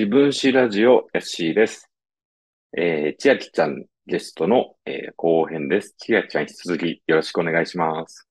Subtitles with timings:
[0.00, 1.90] 自分史ラジオ SC です。
[2.74, 5.94] えー、千秋ちゃんゲストの、えー後編です。
[5.98, 8.26] 千秋ちゃん引き続きよろしくお願いします。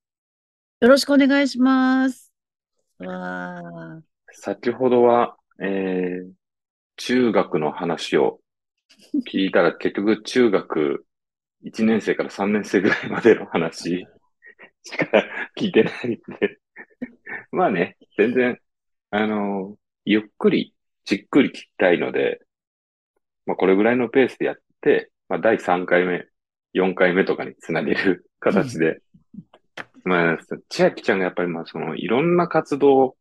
[0.79, 2.33] よろしくお願いします。
[2.97, 4.01] わあ、
[4.31, 6.31] 先ほどは、えー、
[6.95, 8.39] 中学の話を
[9.31, 11.05] 聞いたら 結局中学
[11.65, 14.07] 1年生から3年生ぐらいまでの話
[14.81, 15.05] しか
[15.55, 16.57] 聞いてないんで。
[17.51, 18.59] まあね、全然、
[19.11, 20.73] あのゆっくり、
[21.09, 22.39] じっくり聞きたいので、
[23.47, 26.27] まあこれぐらいのペースでやって、まあ第3回目、
[26.75, 29.01] 4回目とかにつなげる形で、
[30.03, 30.37] まあ、
[30.69, 33.17] 千秋ちゃんがやっぱりまあそのいろんな活動、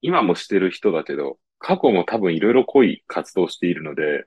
[0.00, 4.24] 今もしてる人だけど、過去も多分いろいろ濃い活動をしているので、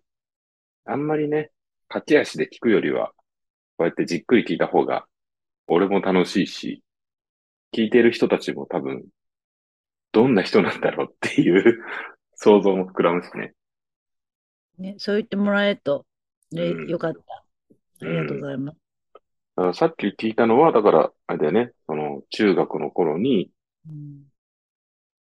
[0.86, 1.50] あんまりね、
[1.88, 3.14] 駆け足で聞くよりは、
[3.78, 5.08] こうやってじっくり聞いた方が、
[5.66, 6.84] 俺も楽しいし、
[7.76, 9.06] 聞いてる人たちも多分、
[10.12, 11.80] どんな人なんだろうっていう
[12.42, 13.54] 想像も膨らむしね。
[14.78, 16.06] ね、そう言ってもらえると、
[16.54, 17.20] ね、うんよかった。
[18.02, 18.78] ありがとうございます。
[19.14, 19.20] だ
[19.64, 23.52] からさっき聞いたのは、だから、あれだよね、その中学の頃に、
[23.86, 24.24] うん、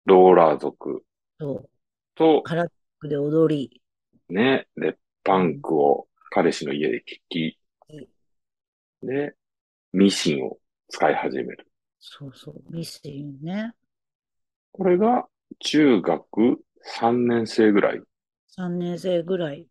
[0.06, 1.04] ローラー族
[1.38, 1.70] そう、
[2.14, 2.68] と、カラッ
[2.98, 3.82] クで踊り、
[4.30, 7.58] ね、で、パンクを彼氏の家で聞き、
[9.02, 9.34] で、
[9.92, 10.56] ミシンを
[10.88, 11.66] 使い始める。
[12.00, 13.74] そうそう、ミステリーね。
[14.72, 15.26] これが
[15.58, 18.02] 中学3年生ぐらい
[18.56, 19.66] 3年生ぐらい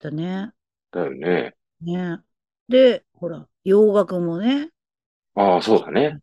[0.00, 0.50] だね。
[0.90, 1.54] だよね。
[1.80, 2.18] ね。
[2.68, 4.70] で、ほら、洋楽もね、
[5.34, 6.18] ああ、そうだね。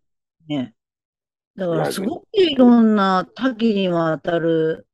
[0.47, 0.73] ね。
[1.55, 4.87] だから、すごくいろんな多岐にわたる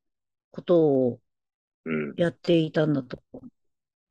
[0.52, 1.20] ことを
[1.86, 3.44] うん、やっていたんだと思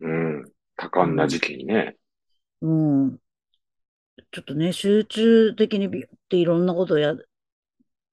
[0.00, 0.44] うん。
[0.76, 1.96] 多感な時期にね。
[2.60, 2.68] う。
[2.68, 3.18] うん。
[4.30, 7.14] ちょっとね、集中的にビュっていろんなことをや、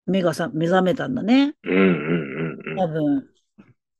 [0.08, 1.56] 目がさ、目覚めたんだね。
[1.64, 2.41] うん、うん、うん、
[2.76, 3.30] 多分、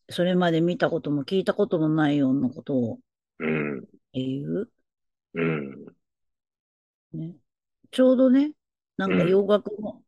[0.10, 3.00] それまで見たことも聞いたこともないようなことを
[3.40, 3.88] うん。
[4.14, 4.72] 言う。
[5.34, 5.96] うん。
[7.14, 7.36] ね。
[7.92, 8.54] ちょうどね、
[8.98, 10.04] なんかうん洋楽の、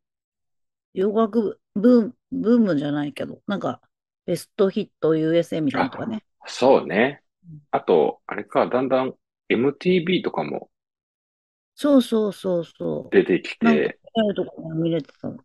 [0.94, 3.80] 洋楽ブーム、ブームじゃないけど、なんか、
[4.26, 6.24] ベストヒット USA みたいなのとかね。
[6.46, 7.60] そうねうん。
[7.70, 9.14] あと、あれか、だんだん
[9.48, 10.70] MTV とかも
[11.76, 13.10] そうそうそうそう。
[13.10, 15.44] 出てきて、見れてたと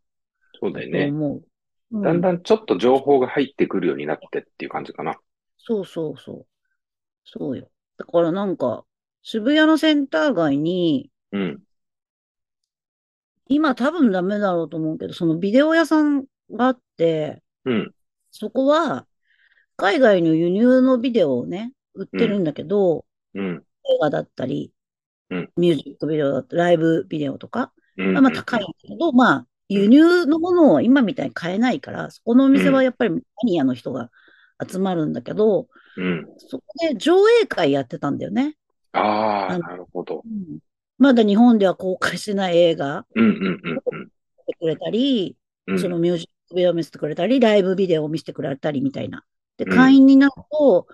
[0.60, 1.16] そうだよね。
[1.16, 1.49] 思う。
[1.92, 5.20] うんだんだんちょっと情報が入ってくるようになってっていう感じかな。
[5.58, 6.46] そうそうそう。
[7.26, 7.70] そうよ。
[7.98, 8.86] だからなんか、
[9.24, 11.64] 渋谷のセンター街に、うん。
[13.48, 17.94] 今多分ダメだろうと思うけど、そのビデオ屋さんがあって、うん。
[18.32, 19.08] そこは、
[19.76, 23.64] 海外の輸入のビデオをね、売ってるんだけど、うん。
[23.86, 24.72] 映画だったり、
[25.30, 28.14] うんミュージックビデオだったり、ライブビデオとか、うん。
[28.14, 34.10] まあまあ高いんだけど、まあ、輸入のものを今みたいに買えないから、そこのお店はやっぱりマニアの人が
[34.68, 36.28] 集まるんだけど、うん。
[36.38, 38.56] そこで上映会やってたんだよね。
[38.94, 40.24] ああ、うんなるほど。
[40.26, 40.60] うん
[41.02, 44.00] まだ日本では公開してない映画うん、うん、うん、うん。
[44.04, 45.38] 見てくれたり、
[45.68, 49.24] うんそのミュージックビデオを見せてくれたり、ライブビデオを見せてくれたりみたいな。
[49.58, 50.88] で、うん会員になると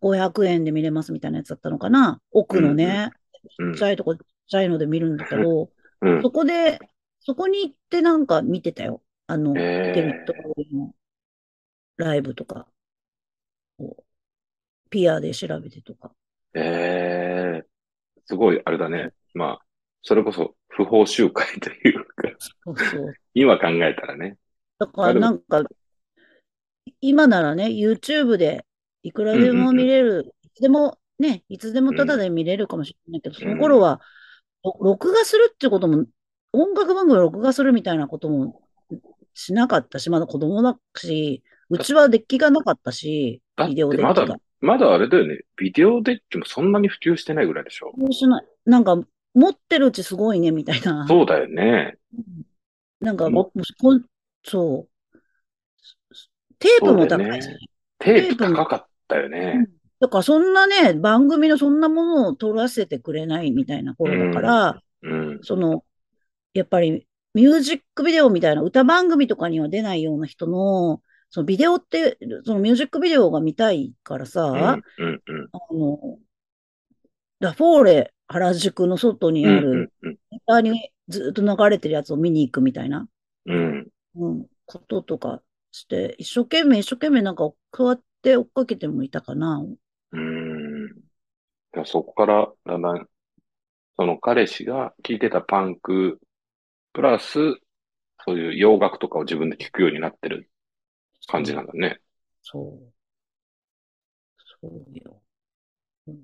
[0.00, 2.20] 500円で見れますみたいなやつだったのかな。
[2.30, 3.10] 奥のね、
[3.58, 5.68] うんちっちゃいとこ、ちっちゃいので見るんだけど、
[6.00, 6.22] うん。
[6.22, 6.78] そこで、
[7.24, 9.02] そこに行ってなんか見てたよ。
[9.26, 10.94] あの、えーデビッド・ボーイの
[11.96, 12.66] ライブとか、
[13.78, 14.04] こう
[14.90, 16.12] ピアで調べてとか。
[16.54, 17.66] ええ
[18.26, 19.10] すごい、あれだね。
[19.34, 19.64] まあ、
[20.02, 23.14] それこそ不法集会というか、そうそう。
[23.34, 24.36] 今考えたらね。
[24.78, 25.62] だからなんか、
[27.00, 28.66] 今ならね、YouTube で
[29.02, 34.00] いくらでも見れる、いつでもね、いつでもタダで見れるかもしれないけど、その頃は、
[34.62, 36.06] ろ録画するってことも、
[36.52, 38.60] 音楽番組を録画するみたいなことも
[39.34, 45.40] しなかったし、まだ子供だし、うちはデッキがなかったし、ビデオデッキが。、まだあれだよね。
[45.56, 47.92] ビデオデッキもそんなに普及してないぐらいでしょ。
[47.98, 48.46] そうしない。
[48.66, 48.96] なんか、
[49.34, 51.06] 持ってるうちすごいね、みたいな。
[51.08, 51.96] そうだよね。
[53.00, 53.50] なんか、も
[53.80, 54.04] こん
[54.44, 56.14] そう。
[56.58, 57.56] テープも高いじゃん。
[57.98, 59.68] テープ高かったよね。
[60.00, 65.38] だからそんなね、番組のそんなものを撮らせてくれないみたいな頃だから、うん。
[65.42, 65.84] その、
[66.54, 75.06] やっぱりミュージックビデオみたいな歌番組とかには出ないような人の、そのビデオって、そのミュージックビデオが見たいからさ、うん。
[75.06, 75.22] うん。
[75.26, 75.48] うん。
[75.52, 76.18] あの、
[77.40, 80.18] ラフォーレ原宿の外にある、うん。
[80.46, 83.08] 下にずっと流れてるやつを見に行くみたいな、
[83.46, 83.88] うん。
[84.16, 89.64] うん、こととかして、一生懸命一生懸命なんかこうやって追っかけてもいたかな。
[90.12, 90.90] うん。
[91.86, 93.08] そこから、だんだん、
[93.96, 96.20] その彼氏が聴いてたパンク、
[96.92, 97.38] プラス、
[98.24, 100.48] そういう洋楽とかを自分で聴くようになってる
[101.26, 102.00] 感じなんだね。
[102.42, 102.92] そう。
[104.60, 105.22] そうよ。
[106.06, 106.18] うん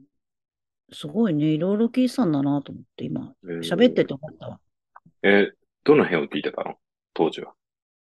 [0.90, 1.44] すごいね。
[1.48, 3.34] いろいろ聞いてたんだなと思って、今。
[3.44, 4.60] えー喋ってて思ったわ。
[5.22, 5.52] え、
[5.84, 6.76] どの辺を聞いてたの？
[7.12, 7.52] 当時は。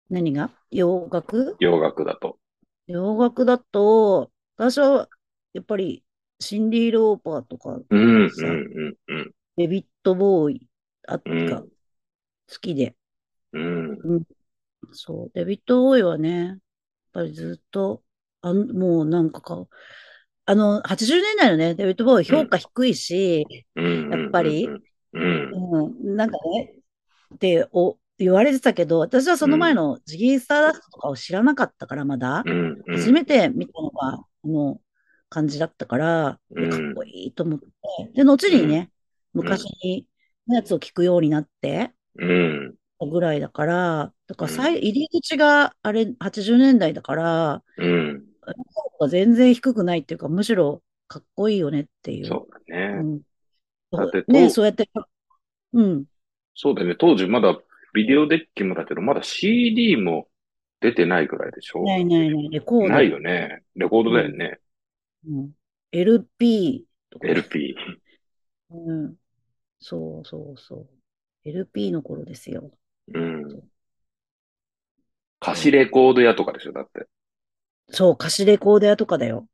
[0.09, 0.51] 何が？
[0.71, 1.57] 洋楽？
[1.59, 2.39] 洋楽だと。
[2.85, 5.09] 洋楽だと、私は、
[5.51, 6.05] やっぱり、
[6.39, 9.31] シンディ・ローパーとか、うん、うん、さうん、うん。
[9.57, 10.61] デビッド・ボーイ
[11.09, 11.63] あうんが
[12.49, 12.95] 好きで、
[13.53, 14.23] うん、
[14.91, 16.57] そう、デビッド・ボーイはね、やっ
[17.13, 18.03] ぱりずっと、
[18.41, 19.67] あんもうなんかか、
[20.45, 23.45] あの、80年代のね、デビッド・ボーイ評価低いし、
[23.75, 24.09] うん。
[24.09, 24.67] やっぱり。
[25.13, 26.73] うん、うん、なんかね、
[27.35, 32.43] ってお言われてたけど、私はその前のジギー・スターダストとかを知らなかったから、まだ。
[32.45, 32.97] うん、うん。
[32.97, 34.81] 初めて見たのが、あの、
[35.29, 36.69] 感じだったから、うん。
[36.69, 37.67] かっこいいと思って。
[38.15, 38.91] で、後にね、
[39.35, 39.41] うん。
[39.41, 40.07] 昔
[40.47, 42.75] のやつを聞くようになって、うん、
[43.09, 48.23] ぐらいだから、だからさいうん入り口があれ、80年代だから、うん。
[49.09, 52.25] 全然低くないっていうか、むしろかっこいいよねっていう。
[52.25, 52.93] そうだね。
[52.99, 53.21] うん。
[53.91, 54.89] だってね、とそうやって、
[55.73, 56.05] うん。
[56.55, 56.95] そうだね。
[56.97, 57.57] 当時まだ
[57.93, 60.27] ビデオデッキもだけど、まだ CD も
[60.79, 62.89] 出てないぐらいでしょないないない、レコード。
[62.89, 63.63] ないよね。
[63.75, 64.59] レコードだよね。
[65.27, 65.51] うん。
[65.91, 67.27] LP とか。
[67.27, 67.75] LP。
[68.71, 69.15] うん。
[69.79, 70.96] そうそうそう。
[71.47, 72.71] LP の頃ですよ。
[73.13, 73.61] うん。
[75.39, 77.07] 貸しレコード屋とかでしょだって。
[77.89, 79.47] そう、貸しレコード屋とかだよ。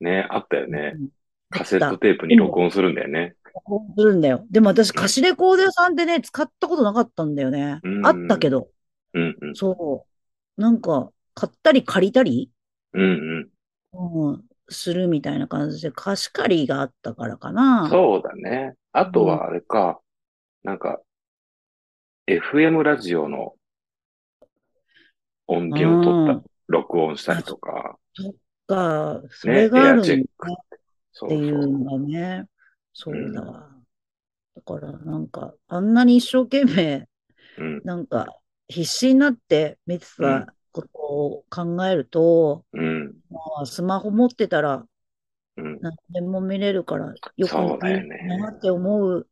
[0.00, 0.92] ね、あったよね。
[0.96, 1.08] うん
[1.50, 3.34] カセットテープに録音するんだよね。
[3.52, 4.46] 録音するんだよ。
[4.50, 7.80] でも私、貸しレコード屋さんでね、使ったことなかったんだよね。
[7.82, 8.68] うんあったけど。
[9.14, 9.56] うんうん。
[9.56, 10.06] そ
[10.56, 10.60] う。
[10.60, 12.50] なんか、買ったり借りたり、
[12.92, 13.50] うん
[13.92, 14.30] うん。
[14.30, 17.88] うん、するみたいな感じで、貸し借りがあったからかな。
[17.90, 18.74] そうだね。
[18.92, 20.00] あとはあれか、
[20.62, 21.00] なんか、
[22.26, 23.54] FM ラジオの
[25.46, 27.98] 音源を取ったうん、録音したりとか、
[28.66, 31.34] か、そね、れがあるんだって。
[31.34, 31.66] いう。
[31.66, 32.46] のがね、
[32.92, 33.68] そうだわ。
[34.54, 37.08] だからなんか、あんなに一生懸命、
[37.58, 38.26] うん、なんか、
[38.68, 44.86] 必死になって見てうんたことを考えると、うん、まあ、スマホ持ってたら
[45.56, 45.78] うん。
[45.80, 47.14] 何でも見れるから、よ
[47.46, 49.28] くそうだよね見るなって思う。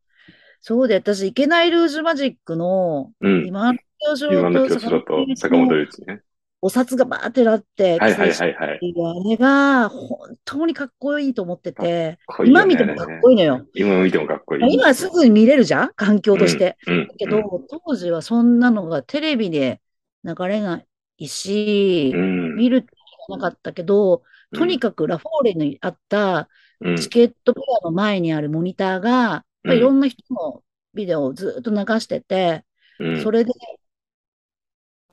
[0.61, 3.47] そうで、私、いけないルージュマジックの、うん。
[3.47, 6.23] 今の教授今の教師だと坂本龍一ね。
[6.61, 8.81] お札がバーってなって、はいはいはいはい。
[8.81, 13.65] あれが本当にかっこいいと思ってて、いいよね今見てもかっこいいのよ。
[13.75, 14.75] 今見てもかっこいい。
[14.75, 15.93] 今すぐに見れるじゃん？
[15.95, 16.77] 環境として。
[16.89, 19.81] うん、うんだけど、当時はそんなのがテレビで
[20.25, 20.83] 流れな
[21.19, 22.89] いし、うん、見るって
[23.29, 24.23] なかったけど、
[24.53, 26.49] とにかかくラフォーレにあった
[26.97, 30.63] チケットプアの前にあるモニターが、ぱりいろんな人の
[30.95, 32.65] ビデオをずっと流してて、
[32.99, 33.53] うん、それで、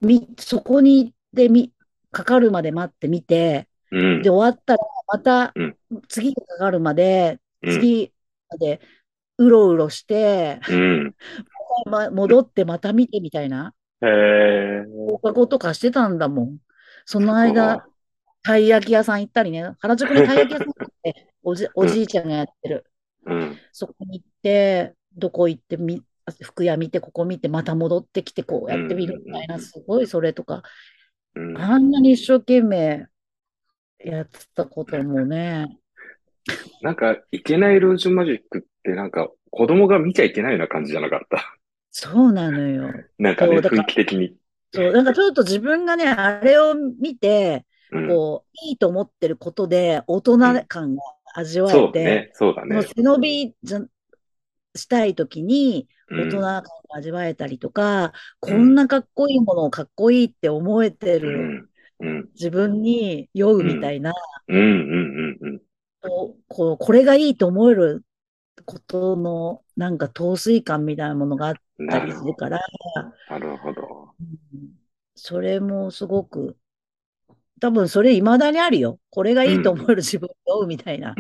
[0.02, 1.74] み、そこにでみ、
[2.12, 4.22] かかるまで待って見て、うん。
[4.22, 5.78] で、終わったらまたうん。
[6.08, 7.74] 次がかかるまで、うん。
[7.74, 8.14] 次
[8.50, 8.82] まで
[9.38, 11.16] うろうろして、うん。
[11.86, 13.74] ま、戻ってまた見てみたいな。
[14.02, 14.84] へえ。
[15.10, 16.58] 放課後とかしてたんだもん。
[17.06, 17.86] その間、
[18.44, 22.86] たい焼き屋さん行ったりね、原宿にたい焼き屋さん行って、おじ、おじいちゃんがやってる。
[23.26, 26.04] うん、そこに行って、どこ行ってみ、
[26.40, 30.62] 服屋見て、ここ見て、また戻ってきて、こうやってみるみたいな、うんすごいそれとか、
[31.34, 31.58] うん。
[31.58, 33.08] あんなに一生懸命
[34.00, 35.80] やってたこともね、
[36.84, 41.58] なんか、いけないルージュマジックってなんか、子供が見ちゃいけないような感じじゃなかった。
[41.90, 42.92] そうなのよ。
[43.18, 44.36] なんかね、雰囲気的に。
[44.72, 48.08] そう、なんかちょっと自分がね、あれを見て、うん。
[48.10, 51.02] こう、いいと思ってることで、大人感が
[51.34, 52.82] 味わえて、そうだね、そうだね。
[52.84, 53.80] 背伸びじゃ
[54.76, 56.30] したいときに、うん。
[56.30, 58.12] 大人感を味わえたりとか、うん。
[58.40, 64.14] こんなかっこいいものをかっこいいって思えてうるん、うん、自分に酔うみたいな、
[66.48, 68.06] こうこれがいいと思える
[68.66, 71.90] ことのなんか陶酔感みたいなものがあっうん。
[71.90, 72.06] た。
[72.06, 72.60] りするから、
[73.30, 74.14] なるほど。
[74.20, 74.70] うん。
[75.16, 76.58] それもすごく、
[77.60, 79.00] 多分それ未だにあるよ。
[79.10, 81.16] これがいいと思える自分に酔うみたいな。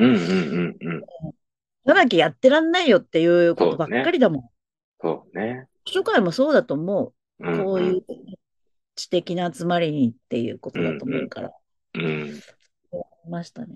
[1.85, 4.49] じゃなきゃやってらんないよっていうことばっかりだもん。
[5.01, 5.67] そうね。
[5.85, 7.47] 図書館もそうだと思う。
[7.47, 8.03] うん、こういう
[8.95, 11.51] 知的な集まりにっていうことだと思うから、
[11.95, 12.03] うん。
[12.03, 12.41] うん。
[12.91, 13.75] 思いましたね。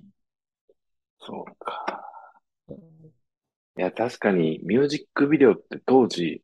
[1.20, 2.06] そうか。
[3.78, 6.42] いや、確かにミュージックビデオって当時、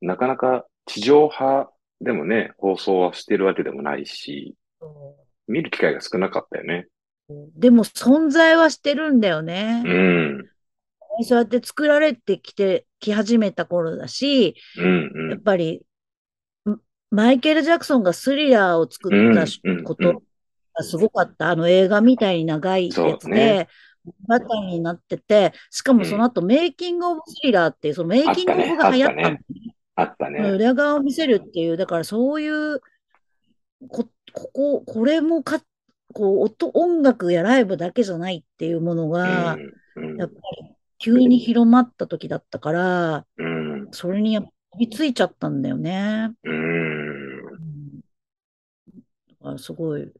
[0.00, 1.70] なかなか地上波
[2.00, 4.54] でもね、放送はしてるわけでもないし、
[5.46, 6.88] 見る機会が少なかったよね。
[7.28, 9.82] でも存在はしてるんだよね。
[9.84, 10.50] うん。
[11.24, 15.30] そうやって作られてきて、き始めた頃だし、うん、うん。
[15.30, 15.82] やっぱり、
[16.68, 16.76] ん
[17.10, 19.46] マイケル・ジャクソンがスリラーを作った
[19.84, 20.22] こと
[20.74, 21.50] がすごかった。
[21.50, 23.68] あの映画みたいに長いやつで、
[24.28, 30.50] 物語になってて、しかもその後、メイキング・オブ・スリラーっていう、そのメイキング・オブが流行ったのあったねあったね。
[30.50, 32.80] 裏側を見せるっていう、だからそういう、
[33.88, 35.60] こ、ここ、これもか、
[36.12, 39.56] こう、音、音楽やライブだけじゃないっていうものが、
[39.96, 40.16] うん。
[40.18, 43.88] やっぱり急に広まった時だったから、うん。
[43.92, 46.32] それにやっぱ飛びついちゃったんだよね。
[46.44, 47.36] うん。
[47.46, 48.00] うん
[49.28, 50.12] だからすごい、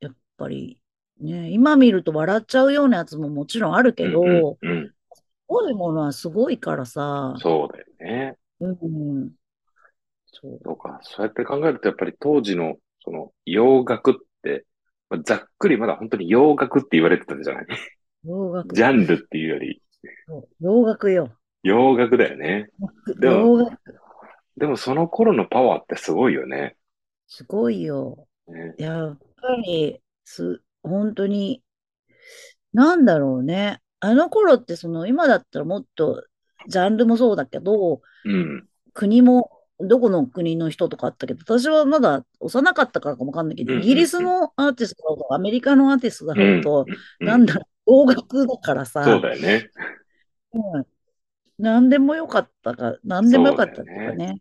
[0.00, 0.80] やっぱり、
[1.20, 4.92] ね、今見ると笑っちゃうようなやつももちろんあるけど、うんすうん。
[5.48, 8.36] ごいものはすごいからさ、そうだよね。
[8.60, 9.30] うん、
[10.26, 11.00] そう、そうか。
[11.02, 14.66] そうやって考えると、やっぱり当時の、その、洋楽って、
[15.10, 17.66] まあざっくりまだ本当に洋楽って言われてたじゃない？
[18.24, 19.82] 洋楽、ジャンルっていうより、
[20.60, 21.30] 洋楽よ。
[21.62, 22.70] 洋楽だよね。
[23.18, 23.78] でも洋楽、
[24.56, 26.76] でもその頃のパワーってすごいよね。
[27.26, 28.26] すごいよ。
[28.48, 31.62] ねやっぱり、す、本当に、
[32.72, 33.80] なんだろうね。
[34.00, 36.24] あの頃って、その、今だったらもっと、
[36.68, 38.68] ジャンルもそうだけど、うん。
[38.94, 39.50] 国も、
[39.80, 46.86] どこの国の人とかあったけど、私はまだ幼かったからかもわかんないけど、うんイギリスのアーティストだろうと、アメリカのアーティストだろうと、
[47.20, 49.70] うんなんだろう、洋楽だからさ、そうだよね。
[50.52, 50.86] うん、
[51.58, 54.40] 何でもよかったか、何でもよかったっていうかね。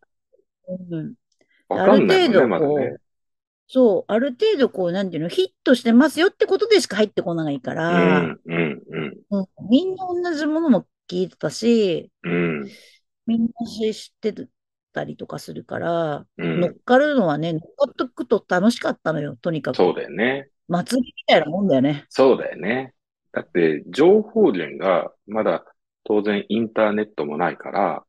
[0.91, 1.13] うん、
[1.69, 3.01] ある程度こう。
[3.69, 12.69] そう、ある程度こう、なんていうの、ヒットしてますよってことでしか入ってこないかうら、ん、うん、うん、うんみんな同じものも聞いてたし、うん、
[13.25, 14.33] みんな知って
[14.93, 16.61] たりとかするから、うん。
[16.61, 19.75] 乗っかるのはね、乗っかっとくと楽しかったのよ、とにかく。
[19.77, 20.49] そうだよね。
[20.69, 22.05] 祭りみたいなもんだよね。
[22.09, 22.93] そうだよね。
[23.31, 25.65] だって、情報源がまだ
[26.03, 28.03] 当然インターネットもないから、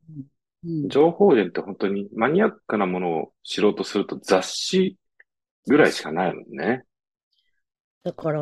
[0.65, 4.97] うん、情報源って本当にマニアックなものを知ろうとすると雑誌
[5.67, 6.85] ぐらいしかないもんね。
[8.03, 8.41] だから、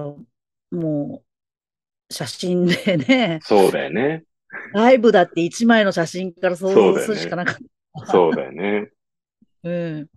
[0.70, 4.24] もう、写真でね、そうだよね。
[4.72, 8.06] ライブだって一枚の写真から想像するしかなかった。
[8.06, 8.90] そうだよね。
[9.64, 10.08] うん。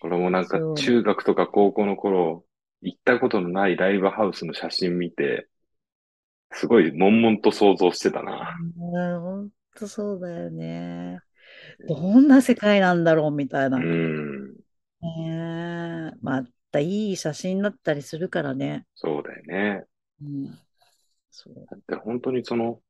[0.00, 2.44] これもなんか中学とか高校の頃、
[2.82, 5.48] 行ったことのないライブハウスの写真見て、
[6.52, 8.56] すごい悶々と想像してたな。
[8.76, 11.20] うんほんとそうだよね。
[11.88, 13.78] どんな世界なんだろうみたいな。
[13.78, 14.54] うねん。
[16.10, 18.84] えまたいい写真だったりするからね。
[18.94, 19.84] そうだよね。
[20.22, 20.58] うん。
[21.30, 21.54] そう。
[21.70, 22.80] だって本当にその、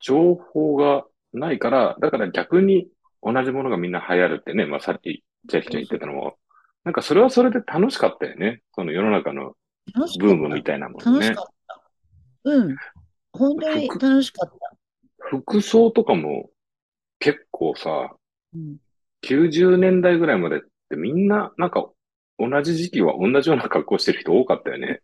[0.00, 2.88] 情報がないから、だから逆に
[3.22, 6.36] 同じものがみんな流行るってね、まあさっきジャキちゃん言ってたのも、
[6.84, 8.62] なんかそれはそれで楽しかったよね。
[8.74, 9.54] その世の中の。
[10.18, 11.42] ブームみたいなものね楽しか。
[11.42, 11.82] った。
[12.44, 12.76] うん。
[13.32, 14.76] 本当に楽しかった。
[15.18, 16.50] 服装とかも
[17.18, 18.14] 結構さ、
[18.54, 18.76] うん。
[19.22, 21.90] 90年代ぐらいまでってみんななんか
[22.38, 25.00] 同じ時期は同じような格好してる人多かったよね。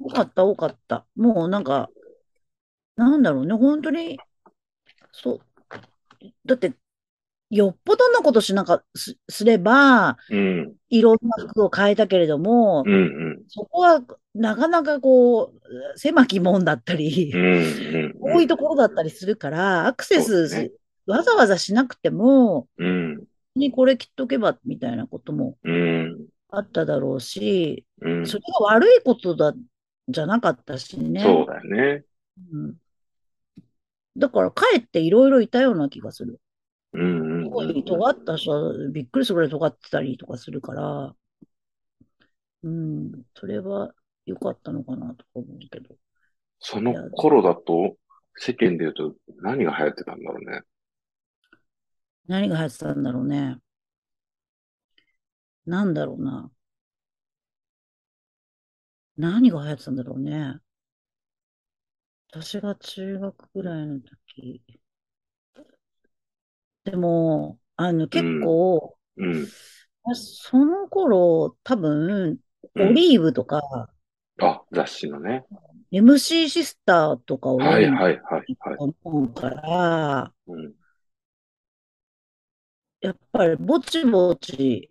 [0.00, 1.06] 多かった、多かった。
[1.16, 1.90] もうなんか、
[2.96, 4.18] なんだろうね、本当に、
[5.12, 5.40] そう。
[6.46, 6.72] だって、
[7.50, 14.02] よっぽどのことしなかす、すれば、うん、いろんな服を変えたけれどもう、ん、そこは
[14.34, 20.70] なかなかこう、狭き門だったうん、りう、ん、うん、遠いところだったりするから、アクセスね。
[21.06, 23.24] わざわざしなくても、うん、
[23.56, 29.54] にこれ着っとけばみたいなこともうん、あっただろうし、うん、それが悪いことだ、
[30.08, 31.22] じゃなかったしね。
[31.22, 32.04] そうだよね。
[32.52, 32.74] うん。
[34.16, 36.40] だから、かえっていろいろいたような気がする。
[36.92, 41.14] うん、すごいうん、尖った人はびっくりするぐらい尖ってたりとかするから、
[42.62, 43.92] うん、それは
[44.26, 45.94] 良かったのかなと思うけど。
[46.60, 47.96] その頃だと
[48.36, 50.60] 世間で言うと何が流行ってたんだろうね。
[52.26, 53.56] 何が流行ってたんだろうね。
[55.66, 56.50] なんだろうな。
[59.16, 60.58] 何が流行ってたんだろうね。
[62.30, 64.62] 私が中学ぐらいの時。
[66.90, 69.46] でも、あの、結構、うん、
[70.14, 72.38] その頃、多分、
[72.76, 72.94] オうん。
[72.94, 73.60] リーブとか、
[74.40, 75.44] あ、雑誌のね。
[75.92, 78.76] MC シスターとかをはい、読んはい、はい、はい。
[78.78, 80.74] と思うから、うん、
[83.00, 84.90] やっぱりぼちぼち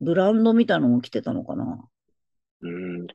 [0.00, 1.88] ブランドみたいなのも着てたのかな。
[2.60, 3.06] うん。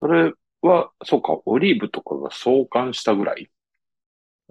[0.00, 0.32] それ
[0.62, 3.50] は、そうか、オリーブとかが創刊したぐらい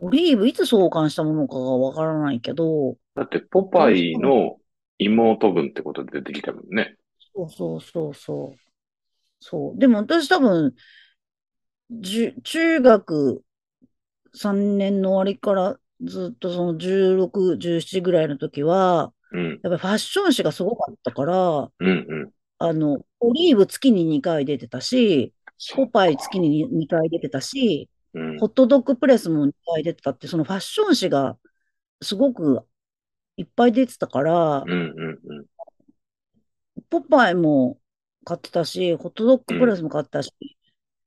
[0.01, 4.57] オリーブいつ創刊したものかがわからないけど、だって、ポパイの
[4.97, 6.95] 妹分ってことで出てきたもんね。
[7.33, 8.59] そうそうそうそう。
[9.39, 9.79] そう。
[9.79, 10.73] でも私多分、
[11.91, 13.43] じゅ中学
[14.33, 21.35] 3年の終わりからずっとその16、17ぐらいの時は、うん、やっぱりファッション誌がすごかったから、
[21.79, 22.31] うん、うん。
[22.57, 25.33] あの、オリーブ月に2回出てたし、
[25.75, 28.19] ポパイそ月に2回出てたし、う。
[28.19, 31.37] うんホットドッグプレスも2回出てたって、そのファッション誌が
[32.01, 32.65] すごく
[33.37, 35.45] いっぱい出てたからう、んうんうん。
[36.89, 37.79] ポパイも
[38.25, 40.33] 買ってたし、ホットドッグプレスも買ってたし、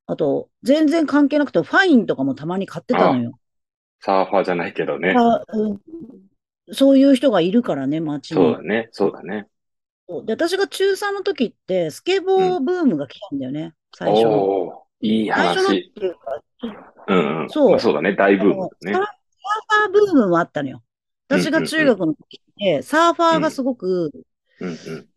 [0.06, 3.38] あと、全然関係なくて、ファインとかもたまに買ってたのよ。
[4.00, 5.14] サーファーじゃないけどね。
[6.72, 8.36] そういう人がいるからね、街に。
[8.36, 8.88] そうだね。
[8.90, 9.46] そうだね。
[10.24, 14.30] で、私が中3の時って、スケボーブームが来たんだよね、最初の。
[14.30, 16.06] おおーいい最初のって話。
[16.06, 17.50] いうか、うんうん。
[17.50, 18.14] そうまあそうだね。
[18.14, 18.92] 大ブームだサーね。
[18.92, 20.82] ファーブームもあったのよ。
[21.28, 24.10] 私が中学の時って、サーファーがすごく。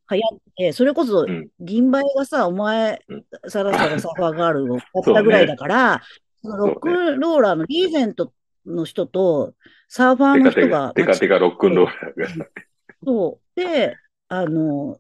[0.10, 6.02] 流行って、それこそうん、銀杯がさ、お前うん、さらさらサーファーガールをやったぐらいだから、
[6.42, 8.32] そのロックンローラーのリーゼント
[8.66, 9.54] の人と、
[9.90, 12.46] サーファーの人が、テカテカロックンローラーが。
[13.06, 13.60] そう。
[13.60, 13.96] で、
[14.30, 14.98] あの、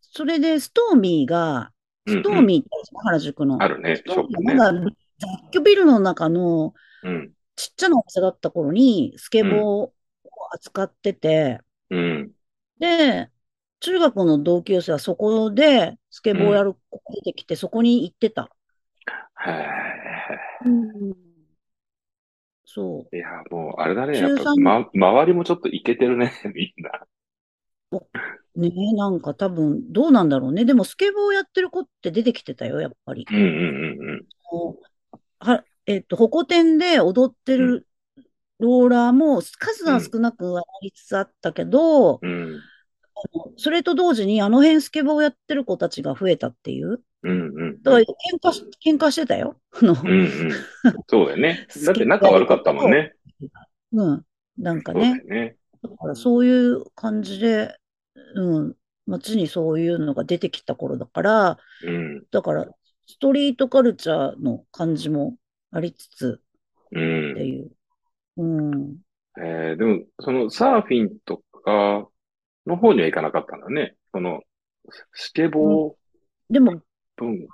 [0.00, 1.70] それでストーミーが、
[2.06, 2.68] ストーミーって
[3.04, 3.62] 原宿の。
[3.62, 4.02] あるね。
[4.42, 4.72] まだ
[5.22, 7.32] 雑居ビルの中のうん。
[7.56, 9.92] ちっちゃなお店だった頃にスケボーを
[10.52, 11.60] 扱ってて、
[11.90, 12.32] うん。
[12.78, 13.30] で、
[13.80, 18.50] 中学の同級生はそこでスケボーやる子が出てきて、そこに行ってた。
[19.46, 19.68] へ
[20.64, 21.14] うん、
[22.64, 23.16] そえ。
[23.18, 24.18] いや、もう、あれだね。
[24.18, 26.32] やっぱ、ま、周りもちょっとイケてるね。
[26.54, 27.06] みんな。
[27.92, 28.60] う。
[28.60, 30.64] ねえ、なんか多分、どうなんだろうね。
[30.64, 33.26] でも、スケボーやってる子って出てきてたよ、やっぱり。
[33.30, 34.26] うんうんうん
[35.42, 37.86] は、えっと、ホコ天で踊ってる
[38.58, 42.30] ローラーも数は少なくはなりつつあったけど、うん。
[42.30, 42.60] うん。
[43.56, 47.02] それと同時にあの辺スケボーやってる子たちが増えたっていう。
[47.24, 47.82] うんうん。
[47.82, 48.06] だから喧
[48.42, 49.56] 嘩し、喧嘩してたよ。
[49.80, 50.52] うんうん。
[51.08, 51.66] そうだよね。
[51.86, 53.14] だって仲悪かったもんね。
[53.92, 54.24] うん。
[54.58, 55.24] なんかねよ。
[55.24, 55.56] ね。
[55.82, 57.76] だからそういう感じで、
[58.34, 58.76] うん。
[59.06, 62.24] 街にそういうのが出てきた頃だから、うん。
[62.30, 62.68] だから、
[63.12, 65.36] ストリートカルチャーの感じも
[65.70, 66.40] ありつつ
[66.92, 67.46] うってん。
[67.46, 67.70] いう。
[68.38, 68.96] うん。
[69.36, 72.08] えー、でも、そのサーフィンとか
[72.66, 73.96] の方には行かなかったんだね。
[74.12, 74.40] その、
[75.12, 75.94] スケボー
[76.50, 76.80] でも、
[77.16, 77.46] 文、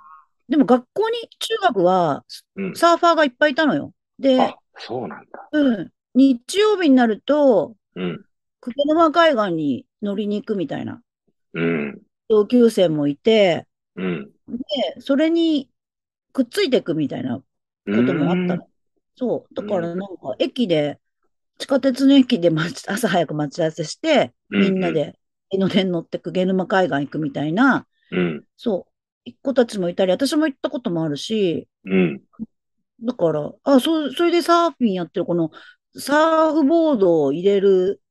[0.47, 2.23] でも学校に、中学は
[2.55, 2.75] うん。
[2.75, 3.93] サーファーがいっぱいいたのよ。
[4.17, 5.49] であ、、そうなんだ。
[5.51, 5.91] うん。
[6.15, 8.25] 日曜日になると、うん。
[8.61, 11.01] 久手沼海岸に乗りに行くみたいな
[11.53, 12.01] うん。
[12.29, 14.31] 同級生もいて、うん。
[14.51, 15.69] で、それに
[16.33, 17.43] くっついていくみたいなこ
[17.85, 18.67] ともあったの。
[19.15, 19.55] そう。
[19.55, 20.99] だからなんか駅で、
[21.57, 25.19] 地下鉄の駅で待ち 朝早く待ち合わせして、うんみんなで
[25.51, 28.45] 江ノ電乗ってく、ゲ沼海岸行くみたいな、うん。
[28.57, 28.87] そ
[29.25, 29.31] う。
[29.41, 32.21] 子たちもいたり、私も行ったこともあるし、うん。
[33.01, 35.51] だから、あ、そ、それでサーフィンやってる、この、
[35.95, 38.01] サーフボードを入れる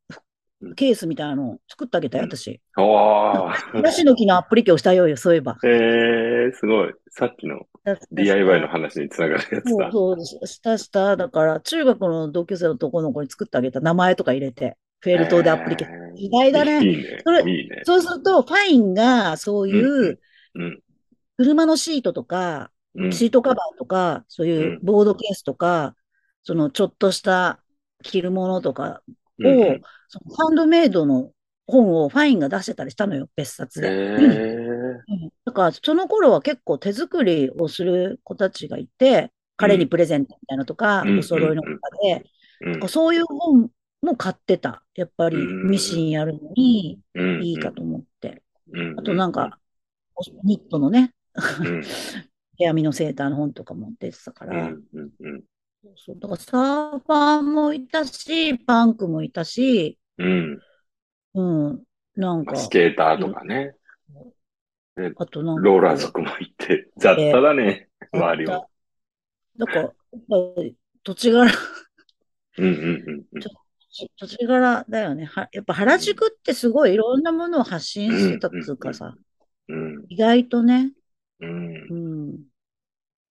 [0.75, 2.61] ケースみたいなのを作ってあげたよ、うん私。
[2.77, 3.53] おー。
[3.85, 5.57] ヤシの木のアップリケをしたよ、そういえば。
[5.65, 6.93] えー、すごい。
[7.11, 7.67] さっきの
[8.13, 9.91] DIY の話につながるやつだ。
[9.93, 11.17] そうそう、したした。
[11.17, 15.87] だから、中学の同級生の男の子に作ってあげた名前とか入れて、フェルトでアップリケ。
[15.89, 16.85] えー意外だね。
[16.85, 17.49] いいねそれ。
[17.49, 17.83] いいね。
[17.85, 20.19] そうすると、ファインが、そういう、
[20.55, 20.83] うん。
[21.37, 23.13] 車のシートとか、うん。
[23.13, 25.95] シートカバーとか、そういうボードケースとか、
[26.43, 27.61] そのちょっとした
[28.03, 29.03] 着るものとか
[29.45, 31.33] を、うんそのハンドメイドの
[31.67, 33.89] 本をファインが出してたりしたのよ、別冊で。
[33.89, 34.19] えー。
[35.09, 42.25] うんだから、その頃は結構手作りをする子たちがいて、彼にプレゼントみたいなとか、うんお揃いのとかで、
[42.61, 43.71] うんそういう本
[44.03, 44.83] も買ってた。
[44.95, 47.45] やっぱりうんミシンやるのにうん。
[47.45, 48.43] いいかと思って。
[48.73, 48.99] うん。
[48.99, 49.59] あとなんか、
[50.45, 51.83] ニットのね、うん。
[52.59, 54.73] 手編みのセーターの本とかも出てたかうら、
[55.85, 55.89] ん。
[55.89, 55.95] う。
[55.97, 60.59] そうだからサーファーもいたし、パンクもいたし、うん。
[61.35, 61.83] うん、
[62.17, 63.75] なんか、スケーターとかね。
[65.17, 67.89] あとなんか、ローラー族もいて、雑多だね。
[68.13, 68.67] 周りは。
[69.57, 69.93] だから、やっ
[70.57, 71.51] ぱり土地柄、
[72.59, 73.43] うんうんうんうん。
[74.17, 75.25] 土地柄だよね。
[75.25, 79.15] はやっぱ原宿ってすごいいろんなものを発信してたっつうかさ、
[79.69, 80.05] うん。
[80.09, 80.93] 意外とね、
[81.41, 81.95] うんう。
[81.95, 82.33] ん。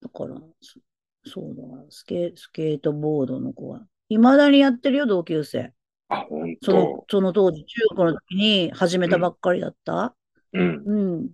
[0.02, 0.80] だから、そ
[1.28, 3.86] そうだわ、スケ、スケートボードの子は。
[4.10, 5.74] 未だにやってるよ、同級生。
[6.10, 10.16] あ、ほんそのと。、その当時、中学の時に始めたばっかりだった。
[10.54, 10.84] うん。
[10.86, 11.30] うん。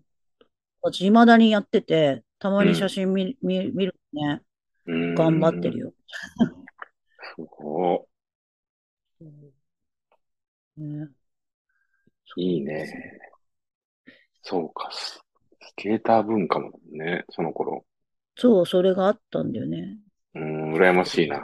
[0.82, 4.42] 私、未だにやってて、たまに写真見、見、見るね。
[4.86, 5.94] うん頑張ってるよ。
[7.36, 8.08] すご
[10.76, 11.08] ね、
[12.36, 12.56] い。
[12.56, 13.22] いいね。
[14.42, 14.90] そうか。
[14.92, 15.24] ス
[15.62, 17.86] スケーター文化もね、その頃。
[18.36, 19.98] そう、それがあったんだよね。
[20.36, 21.42] うん、羨ましいな。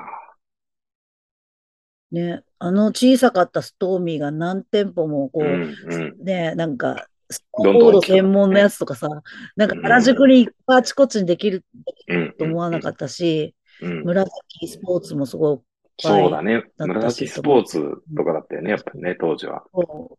[2.11, 6.23] ね、あの小さかったストーミーが何店舗もこうう、ん、うん。
[6.23, 9.07] ね、なんかスノーボード専門のやつとかさ、
[9.55, 11.63] なんか原宿にいっぱいあちこちにできる
[12.07, 12.35] うん。
[12.37, 14.03] と思わなかったし、うん。
[14.03, 15.59] 紫スポーツもすごい
[16.01, 16.63] そうだね。
[16.77, 17.79] 紫スポーツ
[18.15, 19.63] とかだったよね、やっぱりね、当時は。
[19.71, 20.17] そう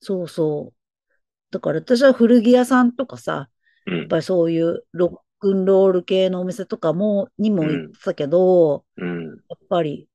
[0.00, 0.74] そうそう。
[1.52, 3.48] だから私は古着屋さんとかさ、
[3.86, 3.98] うん。
[3.98, 9.26] やっぱりそういうロックンロール系のお店とかも、にも行ってたけど、うん。
[9.26, 10.08] やっぱり、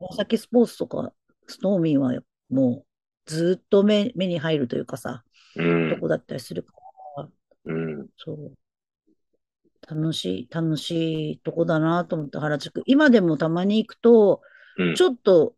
[0.00, 1.12] 紫スポーツとか、
[1.46, 2.86] スノーミーはもう
[3.26, 5.22] ずっと目目に入るというかさ、
[5.54, 6.00] うんと。
[6.00, 6.72] こだったりするか
[7.18, 7.28] ら、
[7.66, 8.06] うん。
[8.16, 8.52] そう。
[9.86, 12.82] 楽しい、楽しいとこだなと思って、原宿。
[12.86, 14.40] 今でもたまに行くと、
[14.78, 14.94] うん。
[14.94, 15.56] ちょっと、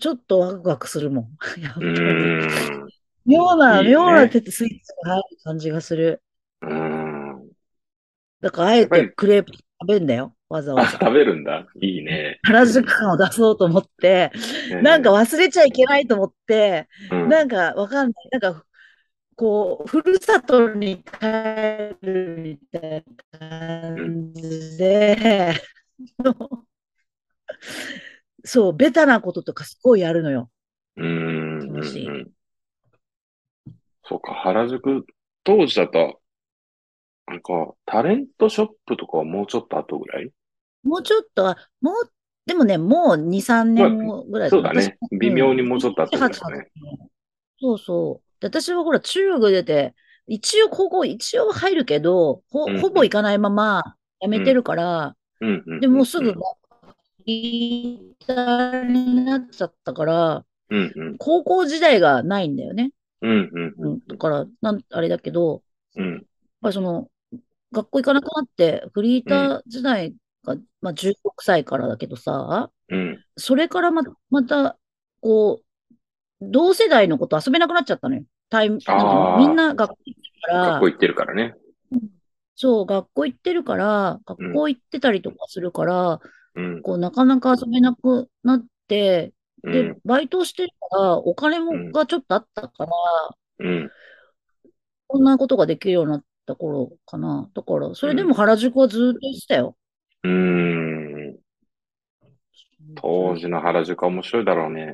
[0.00, 1.28] ちょっとワクワクするもん。
[1.62, 1.90] やっぱうり。
[1.92, 2.88] ん。
[3.24, 6.22] 妙な、いいね妙な手スイーツが入る感じがする。
[8.42, 8.46] うん。
[8.46, 10.34] だから、あえてクレープ食べんだよ。
[10.48, 10.92] わざわあ、ざ。
[10.92, 11.66] 食べるんだ。
[11.80, 12.38] いいね。
[12.42, 14.32] 原宿感を出そうと思って、
[14.82, 18.28] なんか忘れちゃいけないと思って、うん、なんかわかんない。
[18.30, 18.64] なんか、
[19.36, 21.26] こう、ふるさとに帰
[22.02, 25.54] るみたいな感じで、
[28.44, 30.50] そう、ベタなこととかすごいやるのよ。
[30.96, 31.72] うん。
[31.72, 32.30] 楽しいうん
[34.04, 35.04] そうか、原宿、
[35.44, 36.20] 当時だと、
[37.28, 40.30] なんか、タレントショップとかはもうちょっと後ぐらい？
[40.82, 41.94] もうちょっとは、もう、
[42.46, 44.96] でもね、もう2、3年後ぐらいそうだね。
[45.02, 46.70] 私微妙にもうちょっと後ぐらいだね。
[47.60, 48.40] そうそう。
[48.40, 49.94] で私はほら、中学出て、
[50.26, 55.80] 一応高校、一応入るけど、ほうんほぼ行かないまま辞めてるから、うんうん。
[55.80, 56.36] でもうすぐうん、
[57.26, 61.18] リーダーになっちゃったから、うんうん。
[61.18, 62.92] 高校時代がないんだよね。
[63.20, 63.88] うんうんう。
[63.96, 65.62] ん、だから、なん、あれだけど、
[65.96, 66.12] うん。
[66.14, 66.22] やっ
[66.62, 67.08] ぱりその、
[67.72, 73.24] 学校行かなくなって、フリーター時代が、まあ16歳からだけどさ、うん。
[73.36, 74.78] それからま、また、
[75.20, 75.64] こう、
[76.40, 78.24] 同世代の子と遊べなくなっちゃったのよ。
[78.50, 81.54] タイみんな学校行ってるから学校、行ってるからね。
[82.54, 86.20] そう、学校行ってるから、学校行ってたりとかするから、
[86.54, 86.82] うん。
[86.82, 92.92] こう、なかなか遊べなくなって、でうん。、バイトしてるから、お金もうんがちょっとあったから、
[93.60, 93.90] うん。
[95.08, 97.50] こんなことができるようになった頃かな。
[97.54, 99.76] だから、それでも原宿はずっと行ってたよ。
[100.24, 101.36] うん。
[102.96, 104.92] 当時の原宿は面白いだろうね。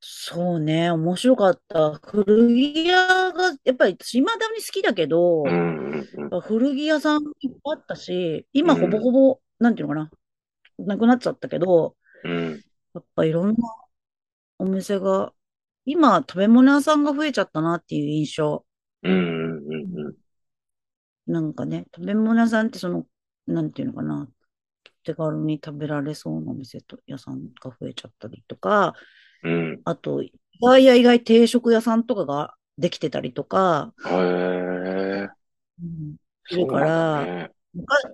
[0.00, 1.94] そうね、面白かった。
[1.94, 6.40] 古着屋が、やっぱり私、未だに好きだけど、うんうんうん。
[6.42, 10.10] 古着屋さんいっぱいあったし、今うんほぼほぼ、なんていうのか
[10.78, 12.62] な、なくなっちゃったけど、うん。
[12.94, 13.54] やっぱいろんな
[14.58, 15.32] お店が、
[15.86, 18.64] 今食べ物屋さんが増えちゃったなっていう印象。
[19.02, 20.16] うんうんうんうん。
[21.26, 23.06] なんかね、食べ物屋さんってその、
[23.46, 24.28] なんていうのかな、
[25.04, 28.94] 手軽に食べられそうなお店と屋さんが増えちゃったりとか、
[29.42, 29.80] うん。
[29.84, 35.28] あと、意外や意外定食屋さんとかができてたりとか、へえ。
[35.82, 36.16] うん
[36.50, 37.50] いそから、ね。
[37.74, 38.04] 昔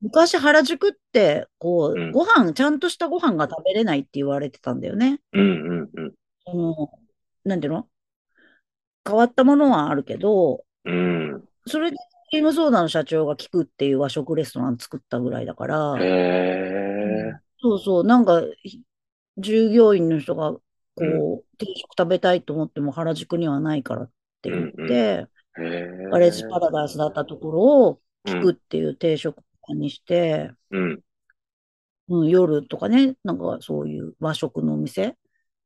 [0.00, 5.20] 昔原宿って、こうんう、ご飯、ちゃんとしたご飯が食べれないって言われてたんだよね。
[5.32, 5.44] うんう
[5.82, 6.14] んうん。
[6.46, 6.90] その、
[7.44, 7.88] なんていうの？
[9.06, 11.44] 変わったものはあるけど、うん。
[11.66, 11.96] それで、
[12.30, 17.32] クリームソーダの社長が聞くっていう和食レストラン作ったぐらいだから、へえ。
[17.60, 18.82] そうそう、なんか、ひ
[19.38, 20.62] 従業員の人が、こ
[20.96, 24.10] う、う定食食べたいと思っても原宿にはないからっ
[24.42, 25.26] て言って、へえ。
[26.10, 31.00] ガレージパラダイスだったところをうん聞くっていう定食屋にして、うん。
[32.08, 35.16] うん、夜とかね、なんかそういう和食のお店へ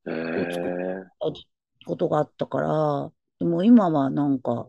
[0.07, 0.45] え。
[1.85, 4.67] ことがあったから、でも今はなんか、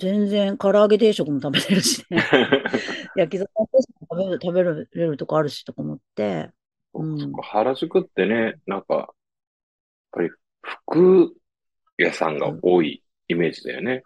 [0.00, 2.18] 全然唐揚げ定食も食べれるしね、
[3.16, 6.50] 焼き魚定食も食べる、食べれるとこあるしとか思って、
[6.94, 7.32] うん。
[7.32, 9.06] 原宿ってね、なんか、やっ
[10.12, 10.30] ぱり
[10.62, 11.36] 服
[11.98, 14.02] 屋さんが多いイメージだよね。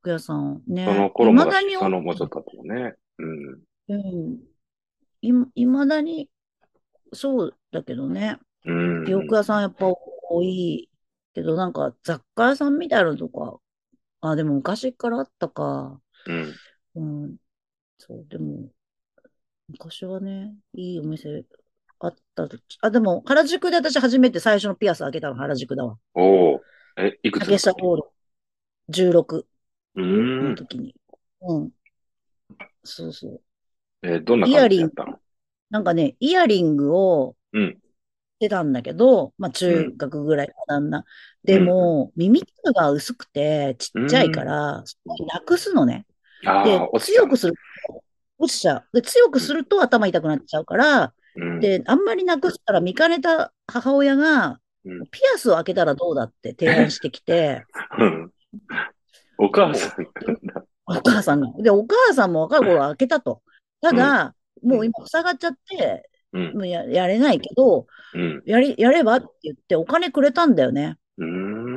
[0.00, 2.94] 服屋さんね、その頃もだそのもうちょっと後もね。
[3.18, 3.60] うん。
[3.88, 4.38] うん。
[5.20, 6.30] い、いまだに、
[7.12, 8.38] そうだけどね。
[8.64, 9.04] うん。
[9.06, 10.88] 洋服屋さんやっぱ多い
[11.34, 13.58] けど、なんか雑貨屋さんみたいなのとか、
[14.20, 16.00] あ、でも昔からあったか。
[16.26, 16.60] うん。
[16.96, 17.36] うん。
[17.98, 18.70] そう、でも、
[19.68, 21.44] 昔はね、いいお店
[22.00, 22.58] あったと。
[22.82, 25.98] あ、でも、原宿で私初めて最初のピアス開けたの原宿だわ。
[26.14, 26.64] おお。
[26.96, 28.02] え、いくつ竹下ホール
[28.90, 29.46] 16
[29.94, 30.02] う
[30.40, 30.56] のん。
[30.56, 30.94] 時に。
[31.42, 31.72] うん。
[32.84, 33.42] そうそう。
[34.02, 35.20] え、どんな感じだったの？
[35.70, 37.78] なんかね、イヤリングをうん。
[38.38, 41.04] してたんだけど、まあ中学ぐらいかなんな。
[41.42, 44.84] でも、耳たぶが薄くてちっちゃいから、
[45.32, 46.06] なくすのね。
[46.42, 47.54] で強くする
[47.88, 48.04] と、
[48.38, 48.84] 落ちちゃう。
[48.92, 51.60] で、強くすると頭痛くなっちゃうから、うん。
[51.60, 57.64] で、あんまりなくしたら見かねた母親が、うんピアスを開けたらどうだって提案してきて、
[57.98, 58.32] うん。
[59.36, 60.04] お母さん
[60.46, 61.48] がお母さんが。
[61.62, 63.42] で、お母さんも若い頃開けたと。
[63.80, 66.17] ただ、もう今塞がっちゃって、うん。
[66.32, 68.42] もうややれないけど、うん。
[68.44, 70.96] やり、やればって言ってお金くれたんだよね。
[71.18, 71.74] うーん。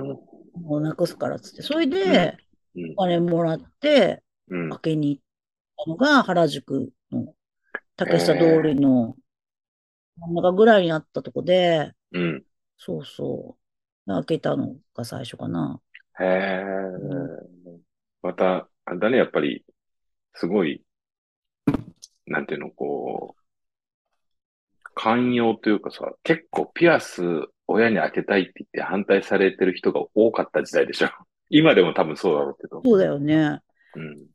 [0.61, 1.61] もうなくすからっつって。
[1.61, 2.37] それで、
[2.75, 3.03] うんお。
[3.03, 4.69] 金もらって、うん。
[4.69, 5.23] 開けに行っ
[5.85, 7.33] たのが原宿の
[7.95, 9.15] 竹下通りの
[10.17, 12.43] 真ん中ぐらいにあったとこで、うん。
[12.77, 13.57] そうそ
[14.07, 14.11] う。
[14.11, 15.79] 開けたのが最初かな。
[16.19, 16.61] へえ。
[18.21, 19.65] また、あれだね、やっぱり、
[20.33, 20.83] すごい、
[22.25, 23.40] なんていうの、こう、
[24.95, 27.21] 寛容というかさ、結構ピアス
[27.67, 31.09] 親に開けたいって言って反対されてる人が多かった時代でしょ。
[31.49, 32.81] 今でも多分そうだろうけど。
[32.83, 33.59] そうだよね。
[33.95, 34.27] うん。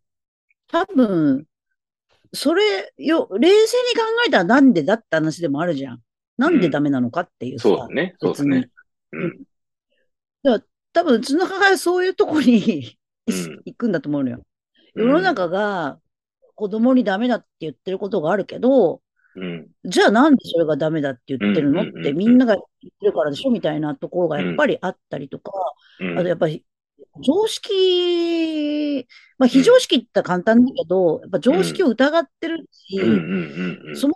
[0.68, 1.46] 多分、
[2.32, 6.02] それよ、冷静に考えたらなんでだって話でもあるじゃん。
[6.36, 7.68] なんでダメなのかっていうさ。
[7.68, 8.14] そうだね。
[8.18, 8.70] そうだね。
[9.12, 9.46] うん。
[10.96, 12.96] 多分、うちの母親はそういうとこに
[13.28, 14.46] うん行くんだと思うのよ。
[14.94, 16.00] 世の中が
[16.54, 19.02] 子供にダメだって言ってることがあるけど、
[19.36, 19.68] うん。
[19.84, 21.82] じゃあなんでそれがダメだって言ってるの？
[21.82, 25.52] ってみんなが言ってるからでしょみたいなところがやっぱりあったりとか、
[26.00, 26.18] うん。
[26.18, 26.64] あとやっぱり
[27.22, 29.06] 常識、
[29.38, 32.98] まあ非常識って言ったら簡単だけど、やっぱ常識を疑ってるし。
[32.98, 34.14] そもそも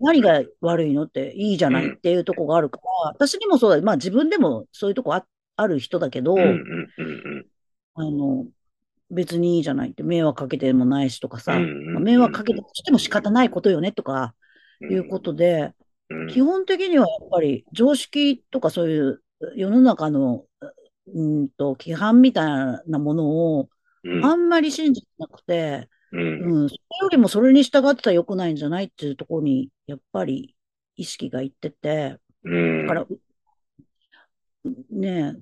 [0.00, 5.24] 何が悪いのっていいじゃないっていうとこがあるから、私にもそうだ、まあ自分でもそういうとこあ
[5.56, 6.34] ある人だけど、
[7.94, 8.46] あの、
[9.10, 11.56] 別にいいじゃないって迷惑かけてもないしとかさ、
[12.00, 14.30] 迷惑かけたとしても仕方ないことよねとかうん。
[14.92, 15.72] いうことで、
[16.10, 16.28] うん。
[16.28, 19.22] 基本的にはやっぱり常識とかそういう
[19.56, 20.44] 世の中の
[21.14, 23.68] うんと規範みたいなものを
[24.04, 26.62] うんあんまり信じてなくて、うん。
[26.62, 30.54] うん、それよりもそれに従ってたら良くないんじゃないっていうところにやっぱり
[30.96, 32.86] 意識がいってて、うん。
[32.86, 33.08] だから、う
[34.90, 35.34] ね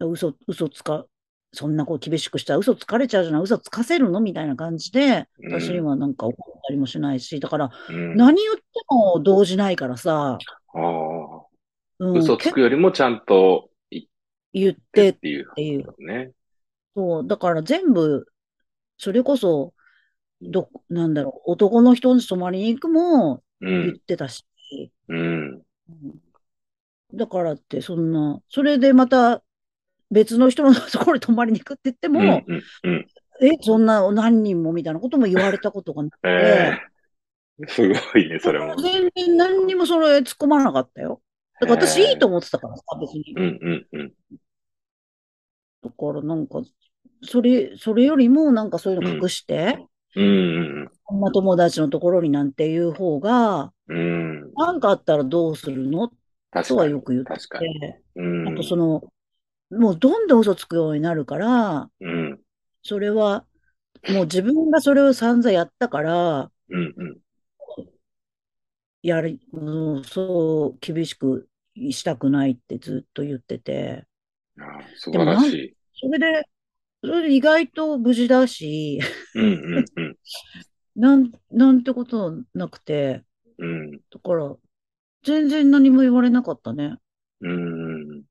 [0.00, 1.06] え、嘘、嘘つか、
[1.54, 4.20] そんなこう厳しくしたら嘘つかれちゃうじゃない、嘘つかせるの？
[4.20, 8.16] みたいな感じで、うん私にはなんか怒ったりもしないし、だからうん。
[8.16, 10.38] 何言っても動じないからさ、
[10.74, 11.46] ああ。
[12.00, 13.70] うん、嘘つ結くよりもちゃんと
[14.52, 15.14] 言っててっっ
[15.54, 15.94] ていう。
[15.98, 16.32] ね。
[16.96, 18.26] そう、だから全部、
[18.98, 19.72] それこそ、
[20.42, 23.98] ど、なんだろう、男の人に泊まりに行くもう言っん。
[24.00, 24.44] てたし、
[25.08, 25.18] うん。
[25.54, 26.20] うん
[27.12, 29.43] だからって、そんな、それでまた
[30.14, 32.54] 別の人のところに泊まりに行くって言っても、うん。
[32.54, 32.62] うん。
[32.84, 33.06] うん。
[33.42, 36.72] え、そんな何人もみたいなことも言われたことがなくて、え
[37.60, 38.76] えすごいね、それも。
[38.80, 41.20] 全然何にもそれ突っ込まなかったよ。
[41.60, 43.34] だから私いいと思ってたからさ、別に。
[43.36, 43.58] うん。
[43.60, 43.86] うん。
[43.92, 44.12] うん。
[45.82, 46.62] だからなんか、
[47.22, 49.78] それ、それよりもなんかそういうの隠して、
[50.16, 50.90] うん。
[51.06, 54.52] 女友達のところになんていう方が、うん。
[54.54, 56.10] なんかあったらどうするの？
[56.66, 56.88] とは。
[56.88, 57.80] よく言って確かに。
[57.80, 58.48] て、うん。
[58.48, 59.02] あとその、
[59.78, 62.40] もうどんどん嘘つくようになるから、うん。
[62.82, 63.46] それは、
[64.08, 66.94] もう自分がそれを散々やったから、うん。
[66.96, 67.20] うん。
[69.02, 71.48] やり、うん、そう、厳しく
[71.90, 74.06] したくないってずっと言ってて、
[74.58, 75.76] ああ素晴らしい。
[75.92, 76.48] それで、
[77.02, 79.00] それで意外と無事だし、
[79.34, 79.44] うん。
[79.44, 79.46] う
[79.80, 79.84] ん。
[79.96, 80.16] うん。
[80.96, 83.22] なん、なんてことなくて、
[83.58, 83.90] うん。
[83.92, 84.56] だから、
[85.22, 86.96] 全然何も言われなかったね。
[87.40, 88.22] うん。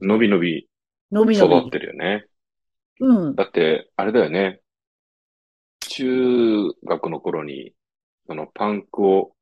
[0.00, 0.68] のびのび
[1.14, 1.56] のびのび。
[1.56, 2.26] 育ってるよね。
[3.00, 3.34] うん。
[3.36, 4.60] だって、あれだよね。
[5.80, 7.72] 中学の頃に、
[8.26, 9.34] そのパンクを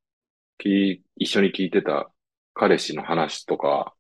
[0.59, 2.11] き一緒に聞いてた
[2.55, 3.95] 彼氏の話とか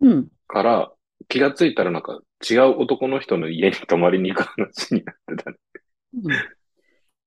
[0.00, 0.28] うん。
[0.48, 0.92] から
[1.28, 5.56] 気がついたらなんか違う男の人の家に泊まりに行く話になってたね。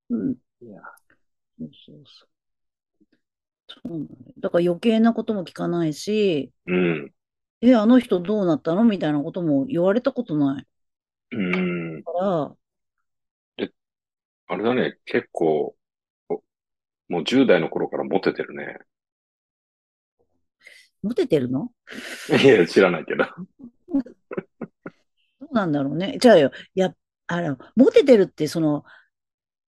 [0.10, 0.18] うん。
[0.18, 0.36] うん。
[0.62, 0.82] いや
[1.60, 2.30] そうそうそう。
[3.68, 4.08] そうなのよ
[4.40, 7.12] だから余計なことも聞かないし、うん。
[7.62, 8.84] え、あの人どうなったの？
[8.84, 10.68] みたいなことも言われたことない
[11.32, 11.38] う
[12.00, 12.04] ん。
[12.04, 12.56] から、
[14.52, 14.98] あれだね。
[15.06, 15.76] 結構、
[16.30, 16.42] お
[17.08, 18.80] もう10代の頃からモテてるね。
[21.04, 21.72] モテてるの？
[22.44, 23.26] いや、知らないけど。
[25.40, 26.18] どうなんだろうね。
[26.20, 26.94] じゃあよ、や、
[27.28, 28.84] あの、モテてるって、その、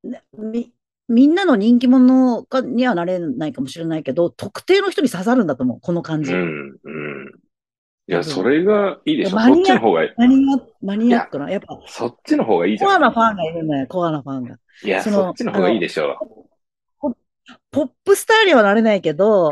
[0.03, 0.73] ねみ、
[1.07, 6.31] みんなの人気者かにはなれないかもしれないけど、特定の人に刺さるんだと思う、この感じ。
[6.31, 6.77] うん。
[6.83, 7.40] うん。
[8.07, 9.35] いや、それがいいでしょ。
[9.35, 10.09] マニアそっちの方がいい。
[10.17, 12.95] マニア、マニアックな、やっぱ、そっちの方がいいじコゃん。
[12.97, 14.57] アなファンがいるのよ、コアなファンが。
[14.83, 16.17] いや、そっちの方がいいでしょ
[17.71, 19.51] ポップスターにはなれないけど、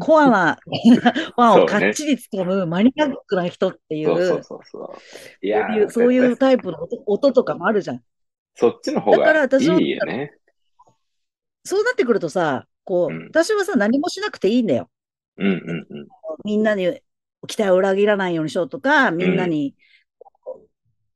[0.00, 4.56] コアな ファンをかっちりつかむマニアックな人っていう、そ
[6.06, 6.14] う。
[6.14, 8.02] いうタイプの音音とかもあるじゃん。
[8.54, 9.48] そっちの方がい
[9.84, 10.34] いよね。
[11.64, 14.90] そうなってくるとさ、こう、うん私はさ、何もしなくていいんだよ。
[15.36, 16.08] うんうんうん。
[16.44, 17.00] みんなに
[17.46, 19.74] 期待を裏切らないようにしようとか、みんなに、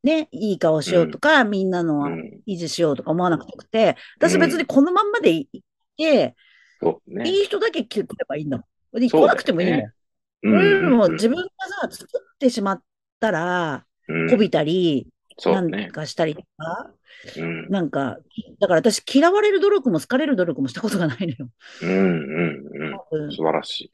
[0.02, 2.40] ね、いい顔しようとか、みんなのうん。
[2.46, 5.48] 維持しようとか思わなくて、私別にこのまんまでい
[5.96, 6.36] て、
[6.80, 7.28] そうね。
[7.28, 8.64] いい人だけ来ればいいんだも
[8.96, 9.00] ん。
[9.00, 9.90] で来なくてもいいんだよ。
[10.42, 11.12] うそれよりもん。
[11.12, 11.44] 自分が
[11.88, 12.82] さ、作ってしまっ
[13.20, 15.08] たら、うんこびたり、
[15.44, 15.90] なん。
[15.90, 16.92] かしたりとか、
[17.36, 17.68] うん。
[17.68, 18.18] なんか、
[18.60, 21.48] だから私嫌われる努力も好かれる努力もしたことがないのよ。
[21.82, 21.90] うん。
[21.90, 23.24] うん。
[23.24, 23.32] うん。
[23.32, 23.90] 素晴らし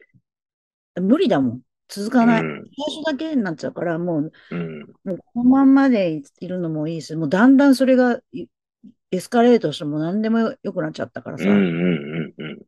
[0.97, 1.01] い。
[1.01, 1.61] 無理だもん。
[1.89, 2.41] 続かない。
[2.43, 2.71] うん。
[2.87, 4.81] 最初だけになっちゃうから、もう、うん。
[5.05, 8.47] もうこのまんまでいるのもいいし、もうだんだんそれがい
[9.11, 11.45] エスカレートしても何でも良くなっちゃったからさ。
[11.45, 11.51] うん。
[11.51, 12.35] うん。
[12.39, 12.63] うん。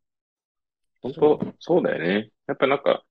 [1.00, 2.30] 本当、そうだよね。
[2.46, 3.02] やっぱなんか、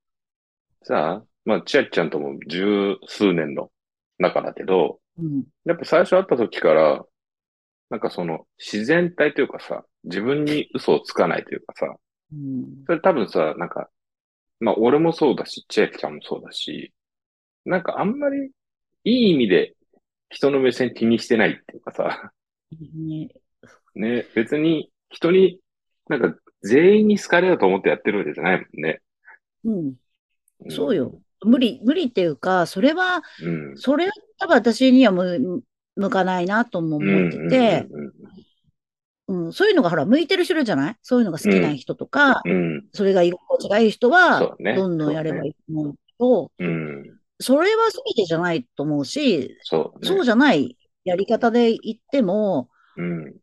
[0.84, 3.72] さあ、まあ、千秋ちゃんとも十数年の
[4.18, 5.44] 仲だけど、うん。
[5.66, 7.04] やっぱ最初会った時から、
[7.90, 11.86] なんかその自然体というかさ、自分に嘘をつかないというかさ、
[12.34, 12.84] うん。
[12.86, 13.90] それ多分さ、なんか、
[14.64, 16.94] まあ俺もそうだし、千秋ちゃんもそうだし、
[17.66, 18.52] なんかあんまり
[19.04, 19.76] いい意味で
[20.30, 22.32] 人の目線気にしてないっていうかさ、
[22.72, 23.30] ね
[23.96, 25.60] ね、別に人に、
[26.10, 29.02] なんか全員に好かれようと思ってやってるわけじゃないもんね。
[29.66, 29.96] うん。
[30.70, 31.22] そうよ。
[31.46, 33.78] 無理、無理っていうか、それは、うん。
[33.78, 35.64] それは多分私には向
[35.96, 37.04] 向かないなともうん。
[37.04, 38.06] 思ってて、うん。
[38.06, 38.14] うん、
[39.52, 40.96] そういうのがほら、向いてる人いるじゃない？
[41.02, 42.86] そういうのが好きな人とか、うん。
[42.94, 47.20] それが居心地がいい人そは、うねどんどんやればいいと思うけど、うん。
[47.40, 50.08] それは全てじゃないと思うし、そうね。
[50.08, 53.36] そうじゃないやり方で言っても、うん。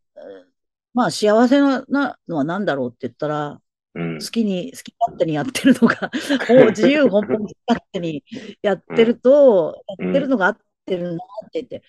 [0.93, 3.61] まあ幸せななのは何だろうって言ったら、
[3.95, 4.27] うん好。
[4.27, 6.11] きに、好き勝手にやってるのが、
[6.71, 8.23] 自由奔放に勝手に
[8.63, 11.17] やってると、うんやってるのが合ってるな
[11.47, 11.83] って言って、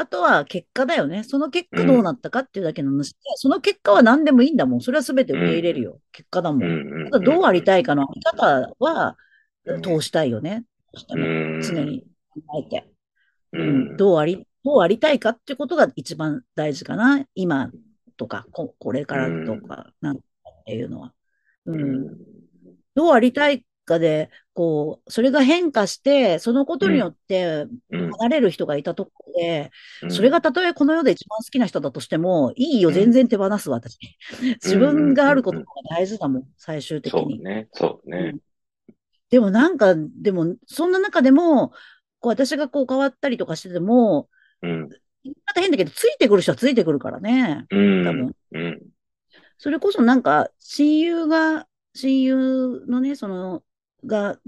[0.00, 1.24] あとは結果だよね。
[1.24, 4.80] その結果どうなったかっていうだけの話で、その結果は何でもいいんだもん。
[4.80, 5.98] それは全て受け入れるよ。
[6.12, 6.64] 結果だも。
[6.64, 7.10] うんん。
[7.10, 9.16] ただどうありたいかのあり方は
[9.64, 10.64] うん通したいよね。
[11.10, 11.16] 常
[11.84, 12.04] に
[12.46, 12.88] 考えて。
[13.54, 13.96] ううんん。
[13.96, 17.24] どうあり、どうありたいかっていうことが一番大事かな。
[17.34, 17.72] 今
[18.16, 20.20] とか、ここれからとか、なん
[20.64, 21.12] ていうのは。
[21.66, 21.72] う。
[21.72, 22.16] うんん。
[22.94, 28.10] どうありたいかで、こう、それが変化して、そのことによってうん。
[28.12, 29.70] 離れる人がいたところで、
[30.02, 33.98] うんそれがたとえこの世で一番好きな人だとしても、いいよ、うん全然手放すわ、私。
[34.62, 37.20] 自分があることが大事だもん、最終的に。
[37.20, 37.68] そうね。
[37.72, 38.34] そうね。
[39.30, 41.70] でもなんか、でも、そんな中でも、
[42.20, 44.28] こう私がこう変わったりとかしてても、
[44.62, 44.88] うん。
[45.24, 47.66] 言い方変だけど、ついてくる人はついてくるからね。
[47.70, 48.04] うん。
[48.04, 48.32] 多分。
[48.52, 48.82] うん。
[49.58, 53.62] それこそなんか、親友が、親友のね、その、
[54.04, 54.38] が、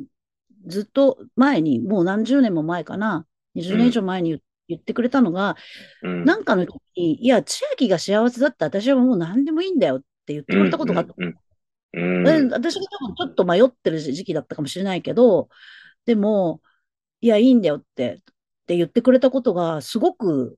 [0.67, 5.57] ずっと前に、もう何十年も前かな、20年以上前に言言ってくれたのが、
[6.03, 6.25] うん。
[6.25, 11.15] なんかの時に、いや、千秋が幸せだったら私はもう何でもいいんだよって言ってくれたことがあった。
[11.17, 11.35] うん。
[11.93, 12.29] うん。
[12.29, 15.49] え私が多分ちょっと迷ってる時期だったかもしれないけど、
[16.07, 16.61] でも、
[17.21, 18.17] いや、いいんだよって、っ
[18.69, 20.57] て言ってくれたことが、すごく、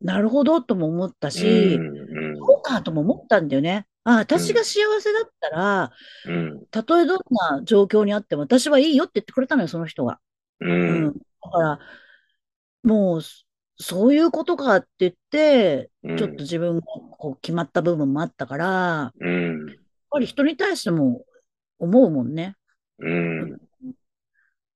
[0.00, 2.36] なるほどとも思ったし、うん。
[2.38, 3.87] そうかとも思ったんだよね。
[4.08, 5.92] あ、私が幸せだったら、
[6.24, 6.66] うん。
[6.70, 7.18] たとえどん
[7.52, 10.20] な状況にあっても、私はいいよって言ってくれたのよ、その人が。
[10.60, 10.66] う。
[10.66, 11.14] うんん。
[11.42, 11.80] だから、
[12.82, 13.20] もう、
[13.80, 16.82] そういうことかって言って、ちょっと自分が
[17.18, 19.76] こう決まった部分もあったから、やっうん。
[20.10, 21.24] ぱり人に対しても
[21.78, 22.56] 思うもんね。
[22.98, 23.60] うん。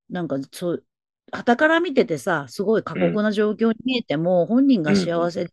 [0.09, 0.85] なんか、そう、
[1.33, 5.49] 傍から見ててさ、すごい過酷な状況に見えても、本人が幸せうん。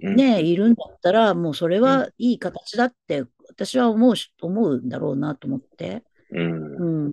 [0.00, 6.02] ね、いるんだったら、もうそれはいい形だって、私は思うし、思うんだろうなと思って。
[6.30, 7.04] うん。
[7.06, 7.12] うん。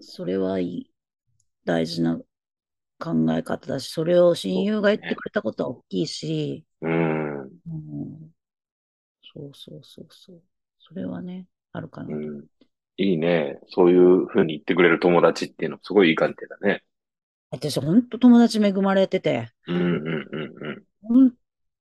[0.00, 0.90] それはいい、
[1.64, 2.18] 大事な
[2.98, 7.40] 考え方だし、それを親友が言ってくれたことは大きいし、うん。
[7.42, 7.50] うん、
[9.34, 10.42] そうそうそうそう。
[10.78, 12.16] それはね、あるかな。
[12.16, 12.44] うん。
[12.96, 13.58] いいね。
[13.68, 16.82] そういうふうに言ってくれる友達っていうのすごいいい関係だね。
[17.50, 19.82] 私、本当友達恵まれてて、うんうん
[20.32, 21.32] うん本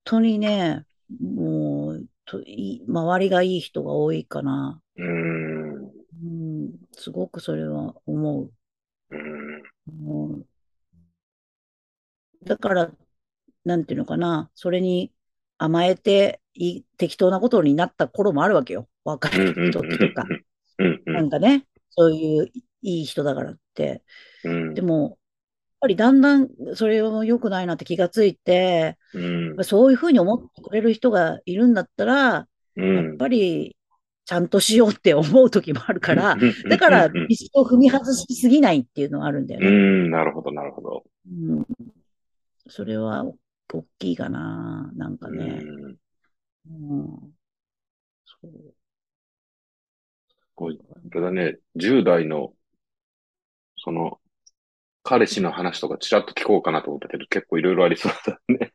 [0.03, 0.85] 当にね、
[1.19, 4.81] もう、とい周りがいい人が多いかな。
[4.97, 5.75] うん。
[5.75, 5.83] うん。
[5.83, 6.27] う
[6.67, 8.51] ん、すごくそれは思う。
[9.11, 9.63] うん。
[10.33, 10.45] うん
[12.43, 12.91] だから、
[13.65, 15.11] なんていうのかな、それに
[15.57, 18.87] 甘えてい適当なことになった頃もあるわけよ。
[19.03, 19.81] 若い時と
[20.13, 20.25] か。
[21.05, 24.03] なんんかね、そういういい人だからって。
[24.43, 24.73] うん。
[24.73, 25.19] でも、
[25.81, 29.63] ぱりだんだんそれも良くないなって気がついて、うん。
[29.63, 32.95] そういうふうに思ってくれる人がいるんだったら、うん。
[33.07, 33.75] やっぱり
[34.25, 36.37] ちゃんとしようって思う時もあるから、
[36.69, 39.67] だからうん一生踏み外しすぎないっていうのはあるんだよね。
[39.67, 41.03] うん、なるほど、なるほど。
[41.27, 41.65] うん、
[42.67, 43.35] それはお
[43.73, 45.45] 大きいかな、なんかうね。
[45.45, 45.97] ん。
[46.69, 47.33] うん、
[48.25, 48.49] そう
[50.53, 50.77] これ
[51.21, 52.53] だね、10代の
[53.83, 54.20] その、
[55.03, 58.73] 彼氏の話とかちらっと聞こうかなと思ったけど、結構いろいろありそうだね。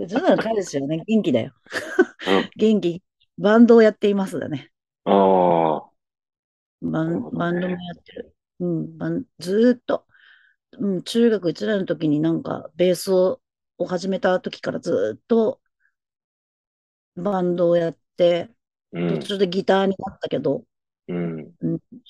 [0.00, 1.52] うちの彼氏はね、元気だよ。
[2.28, 3.02] うん元気。
[3.38, 4.70] バンドをやっていますだね。
[5.04, 5.90] ああ、
[6.82, 8.34] バン、ねバンドもやってる。
[8.60, 10.04] うん、バン、ずーっと、
[10.78, 13.40] うん、中学1年の時になんか、ベースを、
[13.78, 15.60] を始めた時からずーっと、
[17.16, 18.50] バンドをやって、
[18.92, 20.64] 途うん、中でギターになったけど、
[21.08, 21.52] うん。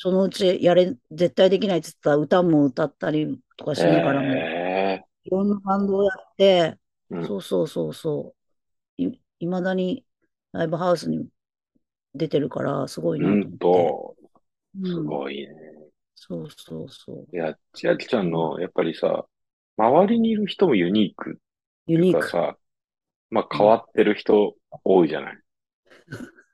[0.01, 6.79] そのうちやれ、絶対できないって言ったら歌も歌ったりとかしながらも、ええいろんなバンドをやって、
[7.11, 8.37] うんそうそうそうそ
[8.99, 10.07] う、い、いまだに
[10.53, 11.29] ライブハウスに
[12.15, 13.49] 出てるから、すごいなと。
[13.49, 14.17] うんと、
[14.85, 15.55] すうん、ごいね。
[16.15, 17.29] そうそうそう。
[17.33, 19.27] いや、千秋ちゃんの、やっぱりさ、
[19.77, 21.41] 周りにいる人もユニーク
[21.87, 22.31] ユニーク。
[22.31, 22.59] さ、
[23.31, 25.39] まあ変わってる人多いじゃない。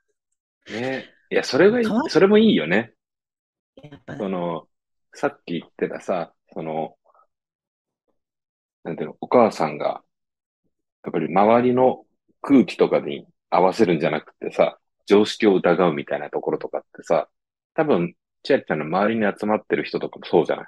[0.69, 1.13] ね。
[1.29, 2.93] いや、それがいいそれもいいよね。
[4.17, 4.67] その、
[5.13, 6.95] さっき言ってたさ、その、
[8.83, 10.03] なんていうの、お母さんが、
[11.03, 12.05] やっぱり周りの
[12.41, 17.29] 空気とかに合わせるんじゃなくてさ、常識を疑うみたいなところとかってさ、
[17.73, 20.65] 多分、千秋ちゃんの周りに集まってる人とかもそうじゃない？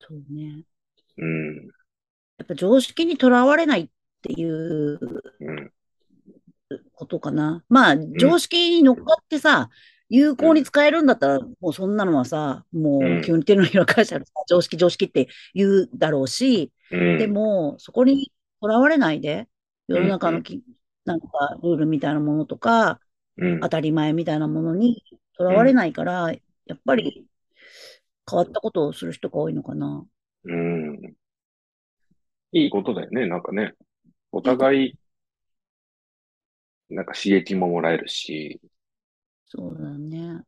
[0.00, 0.64] そうね。
[1.18, 3.88] うん、やっぱ常識にとらわれないっ
[4.22, 4.98] ていう
[5.40, 5.72] うん、
[6.92, 7.64] ことかな。
[7.68, 9.68] まあ、常識に乗っかってさ、
[10.08, 17.18] 有効に使えるんだったら、もうそんなのはさ、もう急に手のひら返した常識常識って言うだろうし、うん。
[17.18, 19.48] でも、そこにとらわれないで、
[19.86, 20.62] 世の中のき、
[21.04, 21.26] なんか
[21.62, 23.00] ルールみたいなものとか、
[23.36, 25.04] うん当、たり前みたいなものに
[25.36, 26.32] とらわれないから、
[26.66, 27.26] やっぱり
[28.28, 30.04] 変わったことをする人が多いのかな。
[30.44, 31.14] うん。
[32.52, 33.74] いいことだよね、なんかね。
[34.32, 34.98] お互い、
[36.90, 38.60] なんか刺激ももらえるし、
[39.48, 40.42] そうだね。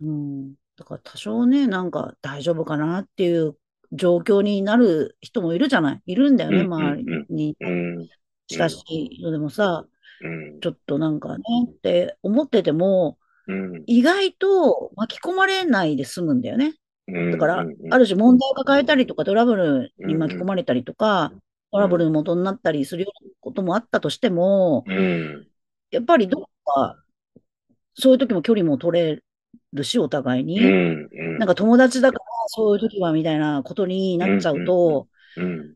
[0.00, 0.54] うん。
[0.76, 3.56] だから多少ね、なんか大丈夫かなっていう
[3.92, 6.02] 状況になる人もいるじゃない？
[6.06, 7.56] いるんだよね、うん周りに。
[7.60, 8.08] うん、
[8.50, 9.86] 親しい人でもさ、
[10.20, 16.74] うん、ちょっとなんかねって思ってても、うん、意外と巻き込まれないで済むんだよね。
[17.08, 17.32] うん。
[17.32, 21.32] だからうん、ある種問題を抱えたりとか、トラブルに巻き込まれたりとか、
[21.72, 25.46] トラブルの元になったりするようなこともあったとしても、うん、
[25.90, 27.02] やっぱりどっか、
[27.98, 29.22] そういう時も距離も取れ
[29.72, 30.60] るし、お互いに。
[30.60, 31.38] うん、うん。
[31.38, 35.74] なんか友達だから、そういう時はみたいなことになっちゃうと、うん、ね、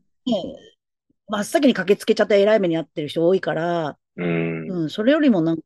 [1.27, 5.63] 真っ先に駆けつけちゃって偉い目に遭ってる人多いから、うん、うん、それよりもなんか、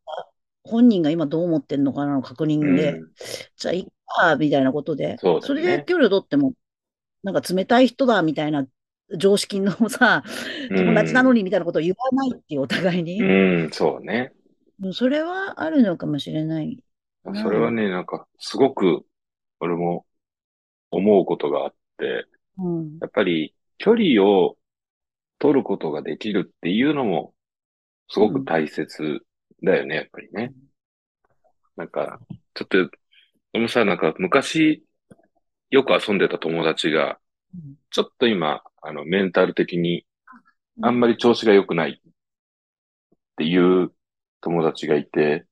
[0.63, 3.11] 本人が今どう思ってんのかなの確認で、うん
[3.55, 6.53] じゃあ、いっか、みたいなことで、そねれで距離を取っても、
[7.23, 8.65] なんか冷たい人だ、みたいな
[9.17, 10.23] 常識のさ、
[10.69, 13.21] 友達なのにみたいなことを言わないっていう、お互いに。
[13.21, 14.33] うん、そうね。
[14.81, 16.83] うんそれはあるのかもしれない。
[17.25, 19.05] うんそれはね、なんか、すごく、
[19.59, 20.05] 俺も
[20.91, 22.25] 思うことがあって、
[22.57, 22.97] うん。
[22.99, 24.57] やっぱり、距離を
[25.39, 27.33] 取ることができるっていうのも、
[28.09, 29.19] すごく大切
[29.63, 30.53] だよね、やっぱりね。
[31.75, 32.19] なんか、
[32.53, 32.89] ちょっと、
[33.53, 34.83] 俺もさ、なんか、昔、
[35.69, 37.19] よく遊んでた友達が、
[37.89, 40.05] ちょっと今、あの、メンタル的に、
[40.81, 42.13] あんまり調子が良くないっ
[43.35, 43.91] ていう
[44.41, 45.45] 友達がいて、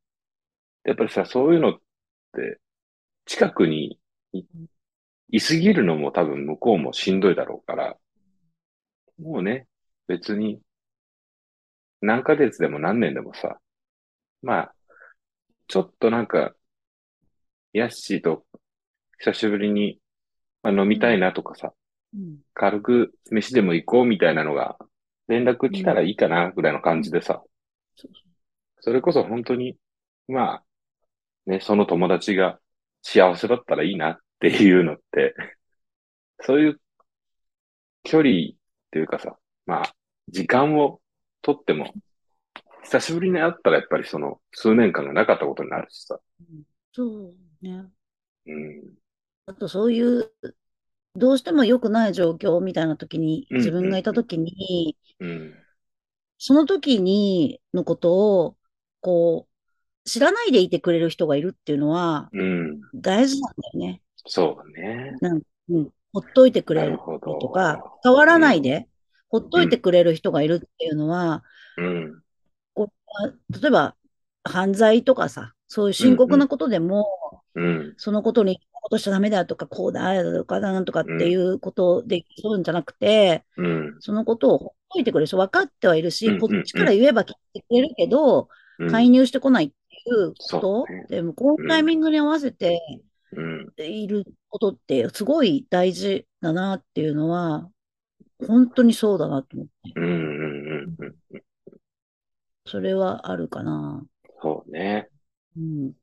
[0.84, 1.80] やっぱりさ、そういうのっ
[2.34, 2.60] て、
[3.26, 4.00] 近くに
[4.34, 4.46] い
[5.30, 7.98] いすぎるのも多分向こうもしんどいだろうから、
[9.20, 9.68] もうね、
[10.08, 10.62] 別に、
[12.02, 13.58] 何ヶ月でも何年でもさ、
[14.42, 14.76] まあ、
[15.68, 16.54] ちょっとなんか、
[17.74, 18.46] ヤッシーと
[19.18, 20.00] 久しぶりに、
[20.62, 21.74] まあ、飲みたいなとかさ、
[22.14, 22.38] うん。
[22.54, 24.78] 軽く飯でも行こうみたいなのが、
[25.28, 27.44] 連絡来たらいいかな、ぐらいの感じでさ、
[28.86, 29.80] それこそ本当に、
[30.28, 30.64] まあ、
[31.48, 32.60] ね、その友達が
[33.02, 35.34] 幸せだったらいいなっていうのって、
[36.42, 36.82] そういう
[38.04, 38.34] 距離っ
[38.92, 39.96] ていうかさ、まあ、
[40.30, 41.02] 時間を
[41.42, 41.96] とっても、
[42.84, 46.20] 久しぶりに会ったらやっぱりその数年間がなかったことになるしさ。
[46.92, 47.34] そう
[47.64, 47.86] ね。
[48.46, 48.84] うん。
[49.48, 50.32] あとそういう、
[51.16, 55.56] どうしても良くない状況みたいな時に、うん自分がいた時に、うん。
[56.38, 58.58] その時にのことを、
[59.06, 62.82] こう、知らないでいてくれる人がいるっていうのはうん。
[62.96, 64.02] 大事なんだよね。
[64.26, 65.14] そうね。
[65.70, 65.90] うん。
[66.12, 66.98] ほっといてくれなる。
[66.98, 68.88] とか、変わらないで、
[69.30, 71.44] ほっといてくれる人がいるっていうのは、
[71.78, 72.24] うん。
[72.74, 72.90] こ
[73.62, 73.96] 例えば、
[74.44, 77.06] 犯罪とかさ、そういう深刻なことでも、
[77.54, 77.94] うん。
[77.98, 83.96] そのことに、こうとしちゃダメだとか、こうだ、とか、なんとかっていうことでそううんじゃなくて、うん。
[84.00, 88.48] そのことをほっといてくれる人分かってはいるし、うんこっちから言えば聞いてくれるけど、うん。
[88.90, 89.74] 介入してこないって
[90.10, 92.80] いいうこそとでも、このタイミングに合わせて
[93.32, 93.74] うん。
[93.78, 97.70] いることってすごい大事だなっていうのは、
[98.48, 99.94] 本当にそうだなと思って。
[99.96, 101.42] うんうんうんうん。
[102.66, 104.04] それはあるかな。
[104.42, 105.10] そうね。
[105.58, 105.94] うん。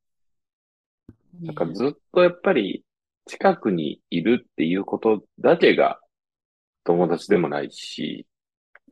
[1.41, 2.85] なんかずっとやっぱり
[3.27, 6.01] 近くにいるっていうことだけが
[6.85, 8.27] 友達でもないし、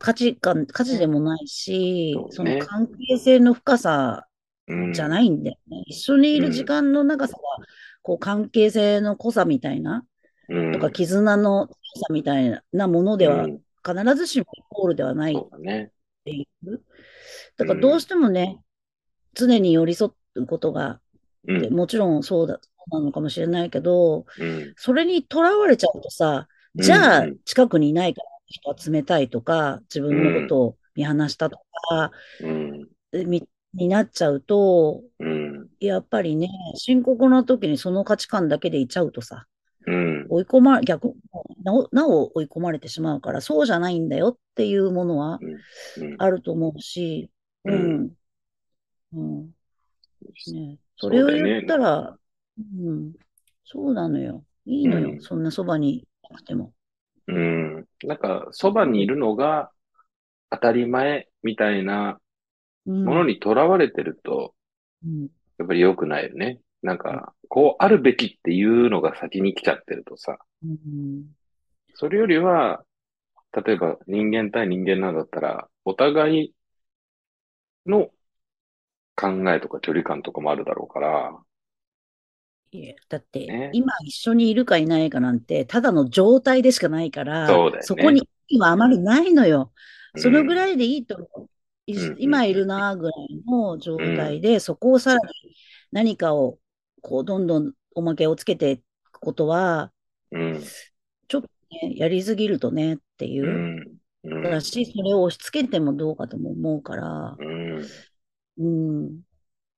[0.01, 4.27] 価値観、価値でもないし、そうねその関係性の深さ
[4.67, 4.93] うん。
[4.93, 5.83] じゃないんだよね。
[5.87, 7.65] 一緒にいる時間の長さが、
[8.01, 10.05] こう関係性の濃さみたいな、
[10.49, 10.71] うん。
[10.71, 11.73] とか絆の強
[12.07, 15.35] さみたいなものではうん必ずしもイコールではない。
[15.35, 15.49] っ
[16.23, 16.81] ていう。
[17.57, 18.59] だからどうしてもね、
[19.33, 20.99] 常に寄り添うことが、
[21.47, 21.73] うん。
[21.73, 24.73] もちろんそうだ、そうなのかもしれないけど、うん。
[24.77, 31.57] それにとらわれちゃうとさ、じゃあうん近くにいないから人は冷たいとか、自分のことを見放したと
[31.89, 32.11] か、
[32.43, 32.89] うん。
[33.25, 35.67] みになっちゃうと、うん。
[35.79, 39.47] やっぱりね、深刻な時にその価値観だけでいちゃうとさ、
[39.87, 40.27] うん。
[40.29, 41.13] 追い込ま、逆、
[41.63, 45.39] なお、なお追い込まれてしまうから、そうじゃないんだよっていうものは
[45.97, 46.15] うん。
[46.19, 47.29] あると思うし、
[47.65, 48.11] ううんん。
[49.13, 49.55] うん。
[50.53, 52.17] ね、それを言ったら、
[52.57, 53.13] うん。
[53.65, 54.43] そうなのよ。
[54.65, 55.11] いいのよ。
[55.11, 56.73] うんそんなそばにいなくても。
[57.27, 57.87] うん。
[58.03, 59.71] なんか、そばにいるのが
[60.51, 62.19] 当たり前みたいな
[62.85, 63.05] うん。
[63.05, 64.55] ものにとらわれてると、
[65.03, 65.29] うん。
[65.57, 66.59] やっぱり良くないよね。
[66.81, 71.35] なんか、こうあるべきっていうのが先に来ちゃってるとさ、うん。
[71.93, 72.83] それよりは、
[73.65, 76.55] 例えば人間対人間なんだったら、お互い
[77.85, 78.11] の
[79.15, 81.41] 考えとか距離感とかもあるだろうから、
[82.71, 83.69] いやだって、ね。
[83.73, 88.03] 今一緒にいるかいないかなんて、ただの状態でしかないから、そうだよね。
[88.03, 89.71] こに意味はあまりないのよ。
[90.15, 91.49] そのぐい、らいでいいと思う。
[91.87, 92.15] いうん。
[92.19, 95.55] 今いるなぐらいの状態で、そこをさらに
[95.91, 96.59] 何かを、
[97.01, 98.77] こう、どんどんおまけをつけてい
[99.11, 99.91] くことは、
[100.31, 100.61] うん、
[101.27, 101.49] ちょっと
[101.87, 103.45] ね、やりすぎるとねっていう。
[103.45, 104.29] う。
[104.29, 107.85] ん、うん、だし、それを押し付けてもどうかとも思うから、うん、
[108.59, 108.67] う
[109.09, 109.21] ん。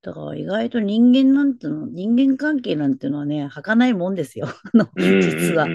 [0.04, 4.48] だから意外と人間なんての、人間関係なんてのはね、儚いもんですよ。
[4.98, 5.66] 実は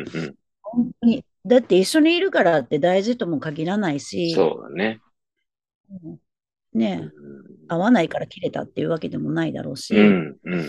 [0.62, 1.24] 本当に。
[1.46, 5.00] だって一緒にいるからって大事とも限らないし、そうだね。
[5.90, 6.18] うんう
[6.74, 7.12] ねん、
[7.68, 10.68] 合わないから切れたっていうわけでもないだろうし、うん、うん、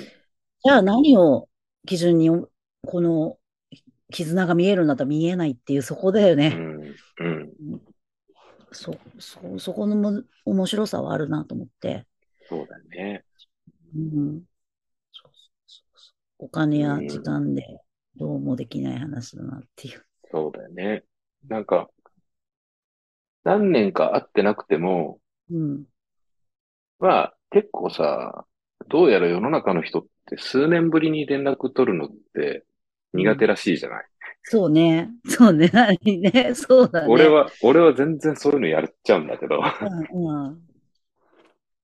[0.64, 1.50] じゃあ何を
[1.86, 3.38] 基準にこの
[4.12, 6.56] 絆が見えるんだったら見えないっていうそこだよね。
[6.56, 6.82] うん、
[7.20, 7.52] うん、
[8.72, 12.06] そ、そ、そこのも面白さはあるなと思って。
[12.48, 13.24] そうだね。
[13.96, 14.44] うん。
[15.12, 15.32] そうそう
[15.68, 16.12] そうそ
[16.42, 17.82] うお金や時間で
[18.16, 20.06] どうもできない話だなっていう。
[20.32, 21.04] そうだよね。
[21.48, 21.90] なんか、
[23.44, 25.20] 何年か会ってなくても、
[25.52, 25.86] うん。
[27.00, 28.46] まあ、結構さ、
[28.88, 32.66] どうやら世の中の人って数年ぶりに連絡取るのって
[33.14, 34.06] 苦手らしいじゃない？
[34.44, 35.10] そうね。
[35.28, 35.70] そうね。
[35.74, 36.54] 何ね？
[36.56, 37.08] そうだね。
[37.10, 39.62] 俺は、俺は全然そういうのやっちゃうんだけど、
[40.12, 40.69] うんうん。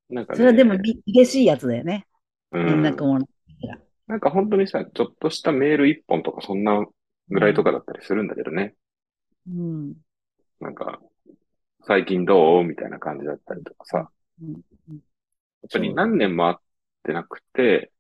[0.09, 2.05] なんかね、それはでもび嬉しいやつだよね。
[2.51, 3.27] うん、連絡もらっ
[4.07, 6.85] なんか本当にさ、ちょっとしたメール一本とかそんな
[7.29, 8.75] ぐらいとかだったりするんだけどね。
[9.47, 9.93] うん。
[10.59, 10.99] なんか、
[11.87, 14.09] 最近どうみたいな感じだったりとかさ。
[14.41, 14.99] うんうん
[15.65, 16.55] やっぱり何年も会っ
[17.01, 17.91] てなくて、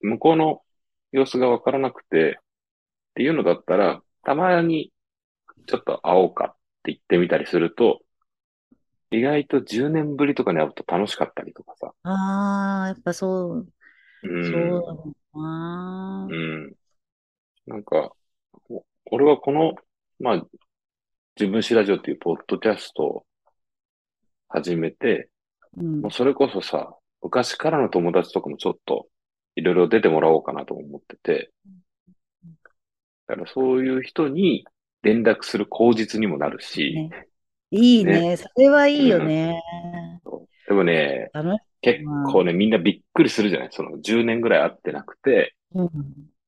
[0.00, 0.62] 向こうの
[1.10, 2.42] 様子がわからなくて、っ
[3.14, 4.92] ていうのだったら、たまに
[5.66, 8.02] ちょっと会おうかって言ってみたりすると、
[9.10, 11.92] 意外と10年ぶりとかに会うと楽しかったりとかさ。
[12.02, 13.68] ああ、やっぱそう、
[14.22, 14.44] うん。
[14.44, 16.34] そうだろうなう。
[16.34, 16.74] ん。
[17.66, 18.12] なんか、
[18.68, 19.74] お俺はこの、
[20.20, 20.46] まあ、
[21.38, 23.26] 自分史ラジオっていうポッドキャストを
[24.48, 25.30] 始めて、
[25.76, 29.08] うんもうそれこそさ、昔からの友達とかもちょっと
[29.56, 31.50] いろいろ出てもらおうかなと思ってて、
[33.26, 34.64] だからそういう人に
[35.02, 37.27] 連絡する口実にもなるし、ね
[37.70, 38.36] いいね。
[38.36, 39.62] それはいいよね。
[40.66, 41.30] でもね、
[41.80, 42.00] 結
[42.30, 43.68] 構ね、みんなびっくりするじゃない？
[43.72, 45.78] その10年ぐらい会ってなくて、い。
[45.78, 45.88] うん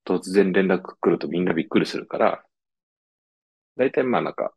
[0.04, 2.42] 突然連絡来るとみんなびっくりするから、
[3.76, 4.52] だいたいまあなんか、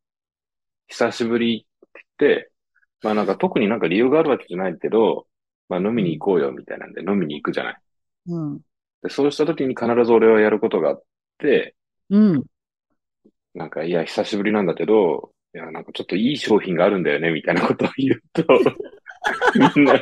[0.88, 2.51] 久しぶりって言って、
[3.03, 5.28] まあなんか特になんか理由があるわけじゃないけど、
[5.70, 7.78] まあ飲みに行こうよみたいなんで飲みに行くじゃない？
[8.28, 8.61] うん。
[9.03, 11.03] でそうした時に必ず俺はやることがあっ
[11.39, 11.76] て、
[12.09, 12.45] うん。
[13.53, 18.43] なんか、いや、久しぶりなんだけど、いや、なんかちょっといい商品があるんだよね、みたいなことを言うと、
[19.75, 19.95] みんな、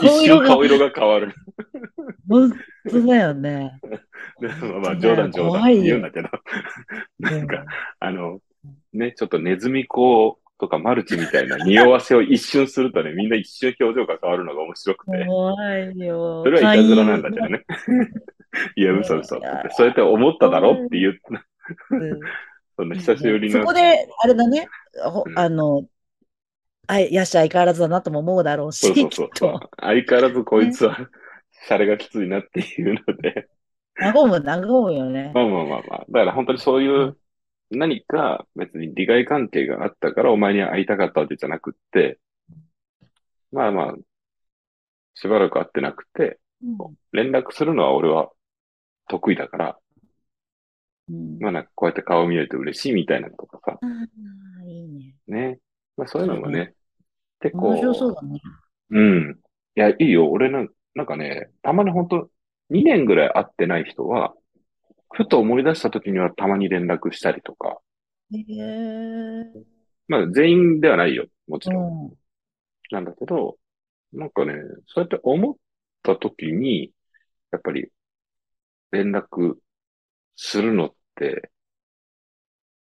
[0.00, 1.34] 一瞬顔色が変わる。
[2.28, 2.52] 本
[2.88, 3.72] 当だよね。
[4.40, 6.28] でまあまあ、冗談冗談って言うんだけど、
[7.18, 7.64] なんか、
[7.98, 8.38] あの、
[8.92, 15.24] ね、ちょっとネズミ講とかマルチみたいな匂わせを一瞬するとね、みんな一瞬表情が変わるのが面白くて。
[15.26, 16.42] 怖いよ。
[16.44, 17.64] それはいたずらなんだけどね。
[18.76, 19.40] いや、嘘嘘。
[19.70, 21.10] そうやって思っただろって言。
[21.10, 22.20] うん
[22.76, 23.60] そんな久しぶりの。
[23.60, 24.68] そこで、あれだね、
[25.36, 25.86] あの、
[26.86, 29.60] あい、やし相変わらずだなとも思うだろうし、そうそうそう。
[29.80, 30.96] 相変わらずこいつは、
[31.66, 33.48] シャレがきついなっていうので。
[33.98, 35.32] 和む、和むよね。
[35.34, 36.04] まあまあまあまあ。
[36.08, 37.16] だから本当にそういう、
[37.70, 42.18] 何か別に利害関係があったからお前に会いたかったわけじゃなくって、
[43.50, 43.94] まあまあ、
[45.14, 46.38] しばらく会ってなくて、
[47.12, 48.30] 連絡するのは俺は
[49.08, 49.78] 得意だから、
[51.08, 55.14] うんまあなんかこうやって顔見れて嬉しいみたいなのとかさ、ああ、いいね。
[55.26, 55.58] ね。
[55.96, 56.74] まあそういうのもね、
[57.40, 58.38] 結面白そう構、だね。
[58.90, 59.32] うん。
[59.76, 60.30] いや、いいよ。
[60.30, 62.30] 俺なんなんかね、たまに本当
[62.70, 64.34] 2年ぐらい会ってない人は、
[65.12, 67.80] ふと思い出した時にはたまに連絡したりとか、
[68.32, 69.64] へえ。
[70.08, 71.26] まあ全員ではないよ。
[71.46, 71.94] もちうろん。
[72.12, 72.16] ん。
[72.90, 73.58] なんだけど、
[74.12, 74.54] なんかね、
[74.88, 75.56] そうやって思っ
[76.02, 76.92] た時に、
[77.52, 77.90] やっぱり
[78.92, 79.58] 連絡
[80.36, 81.50] するのって、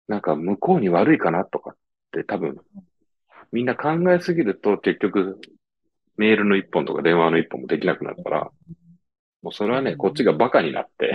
[0.09, 1.74] なんか向こうに悪いかなとかっ
[2.12, 2.57] て多分、
[3.53, 5.40] みんな考えすぎると結局
[6.16, 8.51] メールの一本とか電話の一本もできなくなるから、
[9.42, 11.14] もうそれはね、こっちがバカになって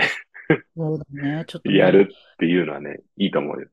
[0.76, 1.44] そうだね。
[1.46, 3.68] ちょっとねやるっていうのはね、いいと思うよ。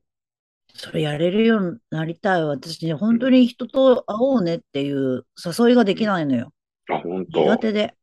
[0.76, 2.44] それやれるようになりたい。
[2.44, 6.52] 私ね、本当に人と会おうねっていう誘いができないのよ。
[6.90, 7.94] あ、本当苦手で。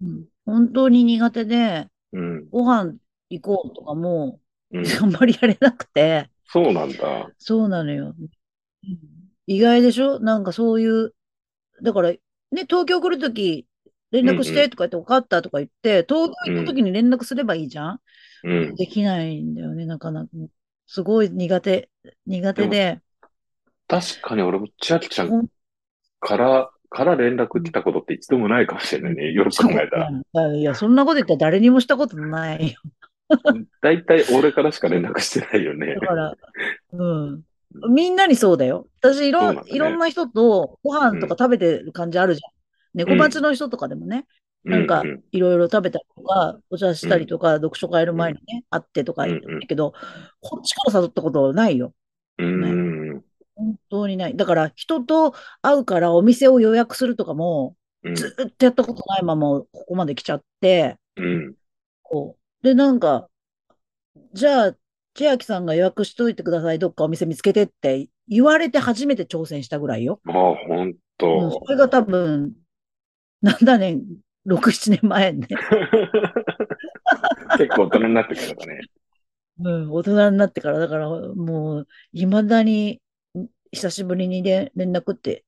[0.00, 0.24] うん。
[0.46, 2.94] 本当に苦手で、うん、ご飯
[3.40, 4.40] 行こうとかも、
[4.72, 4.84] うん。
[5.02, 7.30] あんまりやれなくて、そうなんだ。
[7.38, 8.14] そうなのよ。
[8.18, 8.28] うん
[9.46, 10.20] 意外でしょ？
[10.20, 11.14] なんかそういう、
[11.82, 12.18] だから、ね、
[12.50, 13.66] 東京来るとき、
[14.10, 18.00] 連絡してとか言って、分かったとか言って、東京行ったときに連絡すればいいじゃん？
[18.44, 18.74] うん。
[18.74, 20.30] できないんだよね、なかなか。
[20.86, 21.90] すごい苦手、
[22.26, 23.00] 苦手で。
[23.86, 25.46] 確かに俺も千秋ちゃん
[26.20, 29.32] から、から連絡来たことって一度もないかもしれないね。
[29.32, 30.56] よく考えたら。
[30.56, 32.80] いや、そんなこと言ったら誰にもしたことないよ。
[33.80, 36.06] だいたい俺からしか連絡してないよねだ。
[36.06, 36.34] から、
[36.92, 37.42] うん。
[37.90, 38.86] みんなにそうだよ。
[39.00, 42.52] 私、いろねいろんな人とご飯とか食べてる感じあるじゃん。
[42.94, 44.26] 猫町の人とかでもね、
[44.64, 49.92] なんかうういろいろ食べたりとか、お茶したりとか、読書会の前にね、会ってとか言うんうんうけど、
[50.40, 51.92] こっちから誘ったことないよ。
[52.38, 53.24] うん。
[53.56, 54.36] 本当にない。
[54.36, 58.14] だから、人と会うからお店を予約するとかも、うん。
[58.14, 61.54] ずっとやったことないままここまで来ちゃって、うん。
[62.02, 62.43] こう。
[62.64, 63.28] で、なんか、
[64.32, 64.76] じゃあ、
[65.14, 70.20] 千秋さんが予約しといてください、どっかお店見つけてって言われて初めて挑戦したぐらいよ。
[70.26, 71.64] ああ、ほんうん、とそ。
[71.68, 72.52] れが多分、
[73.42, 74.00] なんだね、
[74.46, 75.46] 6、7年前ね。
[77.58, 78.80] 結構大人になってからだね。
[79.60, 83.00] うん、大人になってから、だからもう、いまだに
[83.72, 85.44] 久しぶりにで連絡って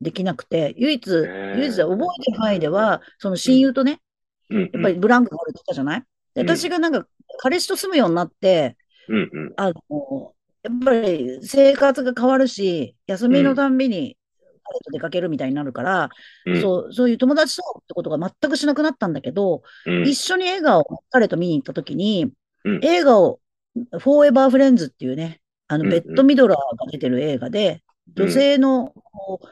[0.00, 4.00] できなくて、唯一、ー唯一覚えてる範囲では、その親友とね、
[4.50, 4.70] うん。
[4.72, 6.04] やっぱりブランクがあるって言ったじゃない？
[6.34, 7.06] 私がなんか、
[7.40, 8.76] 彼氏と住むようになって、
[9.08, 9.52] うんうん。
[9.56, 14.16] あの、やっぱり生活が変わるし、休みのたんびに
[14.64, 16.10] 彼と出かけるみたいになるから、
[16.46, 16.60] うん。
[16.60, 20.08] そう、そういう友達と会うってことが全くしなくなったんだけど、うん。
[20.08, 22.24] 一緒に映画を彼と見に行ったときに、
[22.64, 23.40] うん映画を、
[23.74, 27.82] フォーエバーフレンズっていうね、あの、ベッド・ミドラーが出てる映画で、
[28.14, 29.48] 女性の、こう、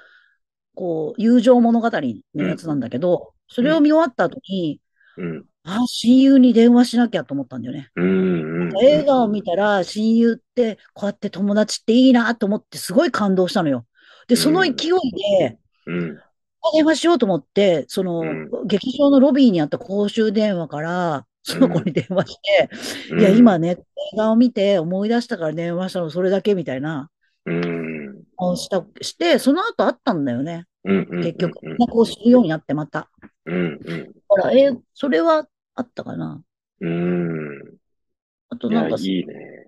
[0.74, 4.80] こう友情物語のやつなんだけど、それを見終わった後に、
[5.16, 5.44] うん。
[5.64, 7.90] あ、親友に電話しなきゃと思ったんだよね。
[7.96, 8.64] うん。
[8.64, 8.70] うん。
[8.82, 13.86] 映画を見たら、親友って、こうやって友達っていいなと思って、すごい感動したのよ。
[14.28, 14.74] で、その勢い
[15.38, 16.18] で、うん。
[16.62, 22.68] あ電話しようと思って、その、うん劇場のロビーにあった公衆電話から、その子に電話して、
[23.12, 23.20] うん。
[23.20, 23.78] いや、今ね、
[24.14, 27.10] 映画を見て思い出したから電話したの、それだけみたいな、
[27.46, 28.22] うん。
[28.36, 30.66] をした、して、その後会ったんだよね。
[30.84, 31.58] 結局。
[31.62, 31.76] うん。
[31.88, 33.10] こうするようになって、また。
[33.46, 33.80] うん。
[33.84, 34.12] うん。
[34.28, 36.42] ほら、え、それはあったかな。
[36.80, 37.76] うん。
[38.48, 39.66] あと、なんか、いいね。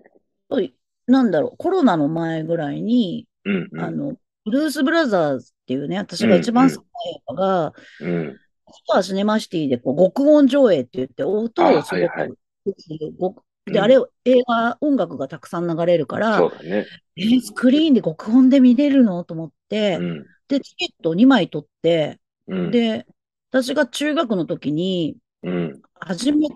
[0.49, 0.73] そう
[1.07, 3.69] なんだろう、コロナの前ぐらいに、うん。
[3.71, 3.81] うん。
[3.83, 6.83] あの、ブルース・ブラザーズっていうね、私が一番好きな
[7.17, 8.37] 映画が、うん。
[8.71, 12.87] スパーシネマシティでこう極音上映って言って、音をすごあはいはいく打つ
[13.19, 16.85] ごで、うんあれ、映画、音楽がたくさん流れるから、そうだね。
[17.15, 20.25] えースクリーンで極音で見れるのと思って、うん。
[20.47, 22.71] で、チケット2枚取って、うん。
[22.71, 23.05] で、
[23.53, 25.81] 私が中学の時に、うん。
[25.99, 26.55] 初めて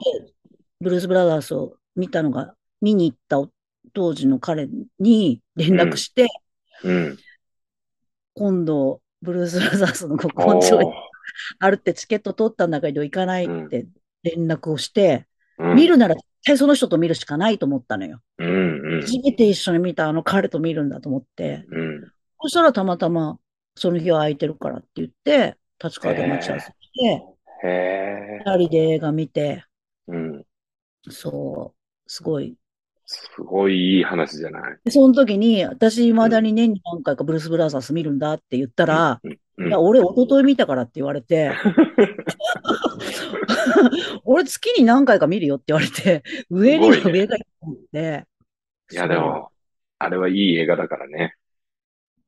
[0.81, 3.47] ブルース・ブラザーズを見たのが、見に行った
[3.93, 4.67] 当時の彼
[4.97, 6.27] に連絡して、
[6.83, 7.17] うん。
[8.33, 10.91] 今度、ブルース・ブラザーズの極お音上映ー
[11.59, 13.85] あるってチケット取ったんだけど行かないって
[14.23, 15.27] 連絡をして、
[15.59, 15.75] うん。
[15.75, 18.21] 見るなら絶対その人と見るしかないと思ったのよ。
[19.01, 22.11] 初めて一緒に見たあの彼と見るんだと思って、うん。
[22.41, 23.37] そしたらたまたま、
[23.75, 26.86] その日は空いてるからって言って、立川で待ち合わせして、
[27.63, 28.41] へえ。
[28.45, 29.63] 二人で映画見て、
[30.07, 30.43] うん。
[31.09, 32.55] そう、すごい。
[33.05, 34.77] すごいいい話じゃない？
[34.83, 41.51] でその時に、私、未だに年に何回かブルース・ブラザース見るんだって言ったら、うんいや、俺、一昨日見たからって言われて、
[44.23, 46.21] 俺、月に何回か見るよって言われて、
[46.51, 47.43] 上に上がいっ
[47.91, 48.25] て、
[48.91, 49.49] いや、でも、
[49.97, 51.33] あれはいい映画だからね。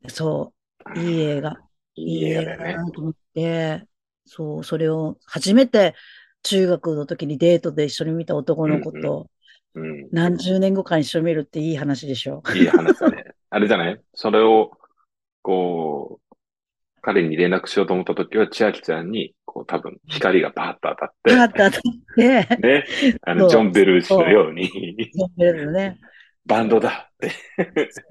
[0.08, 0.54] そ
[0.96, 1.56] う、いい映画。
[1.96, 2.78] いい映画だ。
[2.78, 3.86] なと思って、
[4.30, 5.96] そう、それを初めて
[6.44, 9.28] 中学の時にデートで一緒に見た男の子と
[9.76, 10.08] うん。
[10.12, 12.42] 何十年後かに一緒に見るっていい話でしょ。
[12.56, 13.26] いい話だね。
[13.50, 14.02] あれじゃない？
[14.14, 14.72] それを、
[15.42, 16.36] こう、
[17.02, 22.86] 彼に連絡しようと思った時は、千秋ちゃんに、こう、多分、光がバーッと当たっパーて、ッと当たって、ね、
[23.22, 24.70] あの、ジョン・ベルーシのように、
[25.16, 26.00] そうですね。
[26.46, 27.32] バンドだって。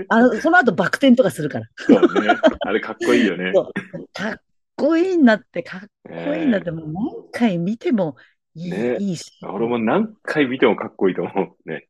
[0.09, 1.67] あの、その後バク転とかするから。
[1.77, 2.37] そうね。
[2.61, 3.53] あれかっこいいよね。
[4.13, 4.41] かっ
[4.79, 8.17] こいいんだって、かっこいいんだっえて、もう何回見ても
[8.55, 8.97] いい,、ね。
[9.01, 9.33] いいし。
[9.43, 11.33] え俺も何回見てもかっこいいと思
[11.65, 11.69] う。
[11.69, 11.89] ね。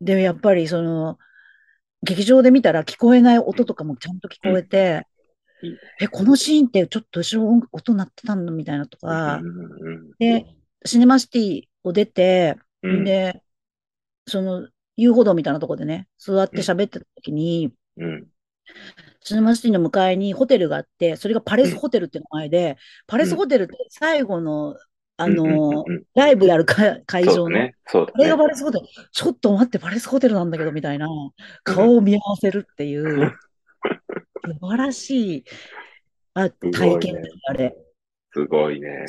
[0.00, 1.18] でもやっぱりその、
[2.02, 5.06] 劇場で見たら聞こえない音とかもちゃんと聞こえて、
[5.62, 5.78] うん。
[6.00, 10.46] え、このシーンってちょっと後ろ音音鳴ってたんだみたいなとうか、んうんで、
[10.84, 13.04] シネマシティを出て、うん。
[13.04, 13.42] で、
[14.26, 17.72] その遊歩道みたいなところでね、座って喋ってた時に、
[19.30, 19.34] うん。
[19.34, 24.76] シネマシティの向かいにホテルがあって、それがパレスホテルって名前で、パレスホテルって最後の、
[25.18, 27.74] あのライブやるか会場の、ね。
[27.86, 28.36] そうあれが。
[28.36, 28.86] パレスホテル。
[29.10, 31.08] ちょっと待って、パレスホテルなんだけど、みたいな、
[31.64, 33.32] 顔を見合わせるっていう、
[34.44, 35.44] 素晴らしい、
[36.34, 37.74] あ、体験だよあれ。
[38.32, 39.06] すごいね。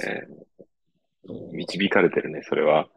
[1.52, 2.88] 導かれてるね、それは。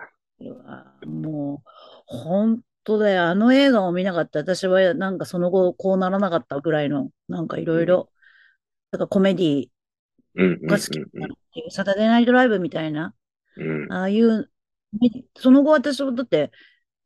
[1.05, 1.69] もう、
[2.07, 3.25] 本当だよ。
[3.29, 8.11] あの映画を見なかった私は、なんかその後、こうならなかったぐらいの、なんかいろいろ、
[8.91, 9.69] だからコメディ
[10.35, 13.15] うんうんが好きになるっていう、サタデーナイトライブみたいな、
[13.57, 13.93] うんうん。
[13.93, 14.51] ああいう、
[15.37, 16.51] その後私はだって、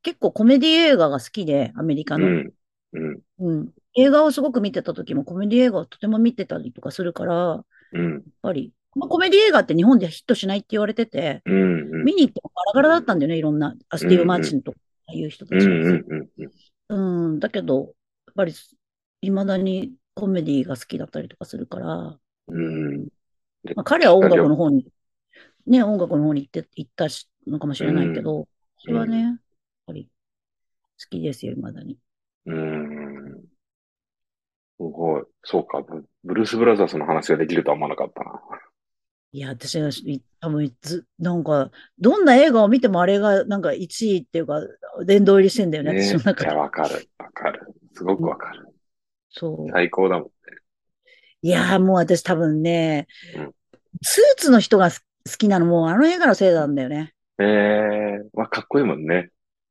[0.03, 2.27] 結構コメディ映画が好きで、アメリカの。
[2.27, 2.53] うん。
[2.93, 3.21] うん。
[3.39, 3.73] うん。
[3.95, 8.23] 映画をすごく見てた時もコメディ映画をとても見てたりとかするから、やっうん。
[8.41, 11.53] ぱり、まあ、コメディ映画って日本でヒットしないって言われてて、うん。
[11.53, 12.05] うん。
[12.05, 13.75] 見に行ってもガラガラだったんだよね、いろんな。
[13.89, 14.77] あスティーブ・マーチンとか
[15.13, 15.75] いう人たちが。
[15.75, 15.85] うん。
[15.85, 16.29] うん。
[16.89, 17.29] うん。
[17.31, 17.95] うん、だけど、
[18.27, 18.53] やっぱり、
[19.21, 23.07] 未だにコメディが好きだったりとかするから、うん。
[23.75, 24.87] まあ、彼は音楽の方に、
[25.65, 28.47] ね、音楽の方に行って、行ったしのかもしれないけど、
[28.77, 29.35] それはね、やっ
[29.87, 30.09] ぱり
[30.99, 31.97] 好きですよ、未だに。
[32.45, 33.45] うん。
[34.77, 35.23] すごい。
[35.43, 35.81] そうか。
[35.81, 38.41] ブブルース・ブラザースの話ができるとは思わなかったな。
[39.31, 44.61] いや、私がい多分ず、なんか、どんな映画を見てもあれが、なんか1位っていうか、
[45.03, 46.01] 殿堂入りしてんだよね、ね。
[46.01, 46.57] 私の中でいや、。
[46.57, 47.09] わかる。
[47.17, 47.75] わかる。
[47.93, 48.67] すごくわかる。
[49.29, 49.71] そう。
[49.71, 50.29] 最高だもん。
[51.41, 53.51] いやー、もう私多分ねうん、
[54.01, 54.97] スーツの人が好
[55.37, 57.13] きなのも、あの映画のせいなんだよね。
[57.39, 59.29] ええー、まあ、かっこいいもんね。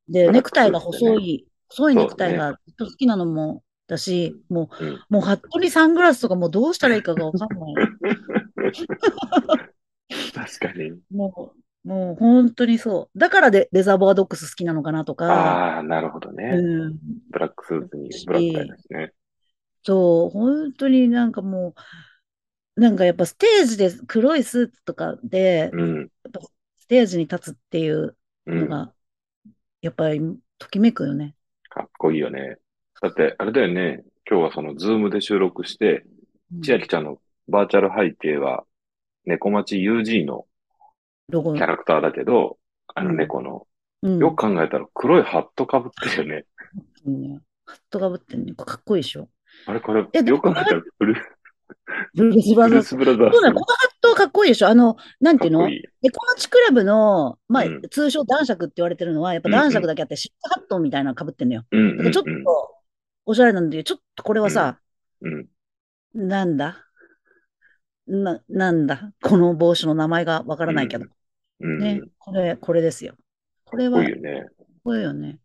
[0.08, 4.88] で、ネクタイが細い、細いネクタイがずっと好きなのもだし、もうん。
[4.88, 7.74] う、もう、服部サングラスとかもうどうしたらいいかがわかんない。
[10.34, 10.92] 確かに。
[11.10, 13.18] もう、もう本当にそう。
[13.18, 16.50] だからでレザーボアドックス好きなのかなとか、ああ、なるほどね。
[16.54, 16.98] うん、
[17.30, 19.12] ブラックスーツにブラックタイですね。
[19.82, 21.74] そう、本当になんかも
[22.76, 26.08] う、なんかやっぱステージで黒いスーツとかで、うん。
[26.78, 28.16] ステージに立つっていう
[28.46, 28.60] うん。
[28.62, 28.92] のが、
[29.82, 30.20] やっぱり
[30.58, 31.34] ときめくよね。
[31.68, 32.56] かっこいいよね。
[33.02, 34.04] だって、あれだよね。
[34.28, 36.04] 今日はそのズームで収録して、
[36.52, 37.18] うん千秋ちゃんの
[37.48, 38.64] バーチャル背景は、
[39.24, 40.46] 猫町 UG の
[41.28, 42.58] ロゴキャラクターだけど、
[42.94, 43.66] あのうん猫の、
[44.02, 46.44] うんよく考えたら黒いハットかぶってるよね。
[47.06, 48.52] うんハットかぶってんね。
[48.52, 49.28] かっこいいでしょ。
[49.66, 51.16] あれこれ、よく考えたらブルー
[52.14, 52.96] ブルース・ブラザース。
[52.96, 54.68] ブルース・ブラザーそうだね、スこのハットかっこいいでしょ。
[54.68, 55.68] あの、なんていうの？
[55.68, 55.76] いい。
[55.78, 61.64] エコマチクラブの、まあうん、通称男爵って言われてるのは、やっぱ男爵だけあって、シッツハットみたいなのかぶってんのよ。
[61.70, 62.30] うんうんだからちょっと、
[63.24, 64.78] おしゃれなんだけど、ちょっとこれはさ、
[65.22, 65.46] うん。
[66.14, 66.83] なんだ？
[68.06, 71.06] な、なんだこの帽子の名前がわからないけど。
[71.60, 71.78] うん。
[71.78, 73.14] ね、これ、これですよ。
[73.64, 74.46] これは、こいいよね。
[74.82, 75.38] これよね。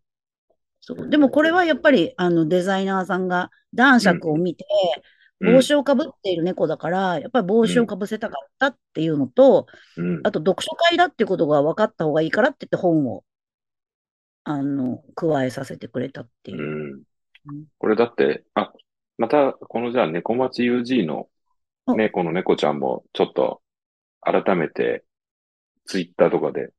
[0.80, 1.08] そう。
[1.08, 4.64] でもこれはやっぱり、あの、デザイナーさんが男爵を見て、
[5.40, 10.20] 帽子をかぶっている猫だから、やっぱり帽子をかぶせたかったっていうのと、うん。
[10.22, 13.24] あと読書会だってことが分かった方がいいからって言って本を、
[14.44, 16.60] あの、加えさせてくれたっていうう。
[16.60, 17.02] ん
[17.48, 17.64] うん。
[17.78, 18.72] これだって、あ、
[19.16, 21.28] また、このじゃあ、猫町 UG のお
[21.96, 23.62] 猫の猫ちゃんも、ちょっと、
[24.20, 25.04] 改めて、
[25.86, 26.70] ツイッターとかで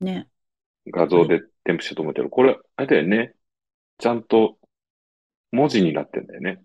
[0.00, 0.28] ね。
[0.86, 3.34] 画像で添付しようと思うけど、これ、あれだよね。
[3.98, 4.58] ちゃんと、
[5.52, 6.62] 文字になってんだよね。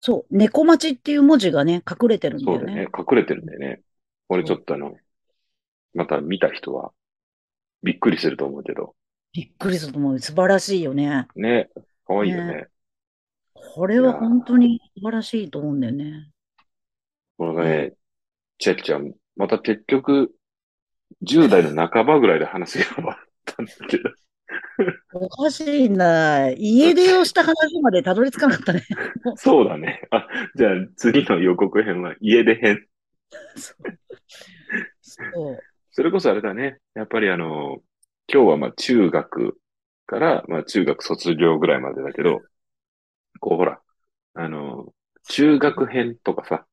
[0.00, 2.58] そう、猫町っていう文字がね、隠れてるんだよね。
[2.58, 2.92] そうだよね。
[2.96, 3.80] 隠れてるんだよね。
[4.28, 4.94] 俺ちょっとあの、
[5.94, 6.92] また見た人は
[7.82, 8.94] びっくりすると思うけど。
[9.32, 10.18] びっくりすると思う。
[10.18, 11.26] 素晴らしいよね。
[11.36, 11.70] ね。
[12.06, 12.66] かわいいよね。
[13.54, 16.30] これは本当に素晴らしいと思うんだよね。
[17.36, 17.94] これがね、
[18.58, 20.34] チェッちゃん、また結局、
[21.22, 24.10] 10代の半ばぐらいで話が終わったんだけど。
[25.12, 26.50] おかしいな。
[26.50, 28.82] 家出をした話までたどり着かなかったね。
[29.36, 30.06] そうだね。
[30.10, 32.86] あ、じゃあ次の予告編は家出編。
[33.56, 33.98] そう。
[35.02, 35.58] そう。
[35.92, 36.78] それこそあれだね。
[36.94, 37.82] やっぱりあの、
[38.32, 39.58] 今日はまあ中学
[40.06, 42.40] から、まあ中学卒業ぐらいまでだけど、
[43.40, 43.80] こうほら、
[44.34, 44.92] あの、
[45.28, 46.66] 中学編とかさ、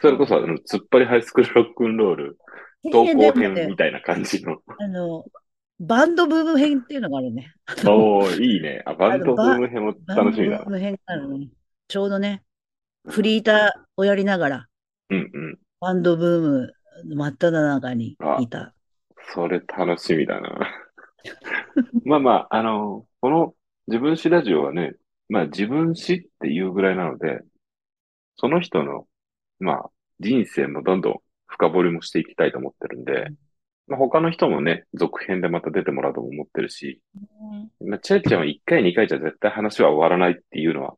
[0.00, 2.38] それこそあの、突っ張りハイスクールロックンロール、
[2.84, 4.58] 登校編みたいな感じの。
[4.78, 5.24] あの、
[5.80, 7.52] バンドブーム編っていうのがあるね。
[7.86, 8.82] おー、いいね。
[8.86, 10.70] あ、バンドブーム編もバンド楽しみだなブー。
[10.70, 11.48] ム編があるね。
[11.88, 12.42] ちょうどね、
[13.08, 14.66] フリーターをやりながら、
[15.10, 15.58] うんうん。
[15.80, 18.74] バンドブーム真っ只中にいた。
[19.32, 20.58] それ楽しみだな。
[22.04, 23.54] まあまあ、あの、この
[23.86, 24.94] 自分史ラジオはね、
[25.28, 27.40] まあ自分史っていうぐらいなので、
[28.36, 29.06] その人の、
[29.60, 29.90] まあ
[30.20, 31.14] 人生もどんどん
[31.46, 33.28] 深掘りもしていきたいと思ってるんで、
[33.86, 37.00] まあ他の人もね、続編でまた出てもらうとも思ってるし、
[37.84, 40.94] まあ、チェイちゃんは1回2回じゃ絶対話は終わらないっていうのは、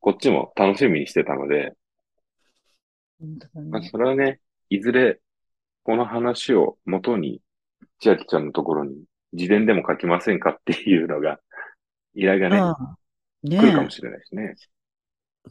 [0.00, 1.74] こっちも楽しみにしてたので、
[3.54, 4.40] まあねそれはね、
[4.70, 5.20] いずれ
[5.82, 7.40] この話を元に、
[8.00, 8.94] 千秋ちゃんのところに
[9.32, 11.40] 自伝でも書きませんかっていうのが、
[12.14, 12.96] 依頼がね、ああ
[13.42, 14.54] ねえ来るかも、しれないですね。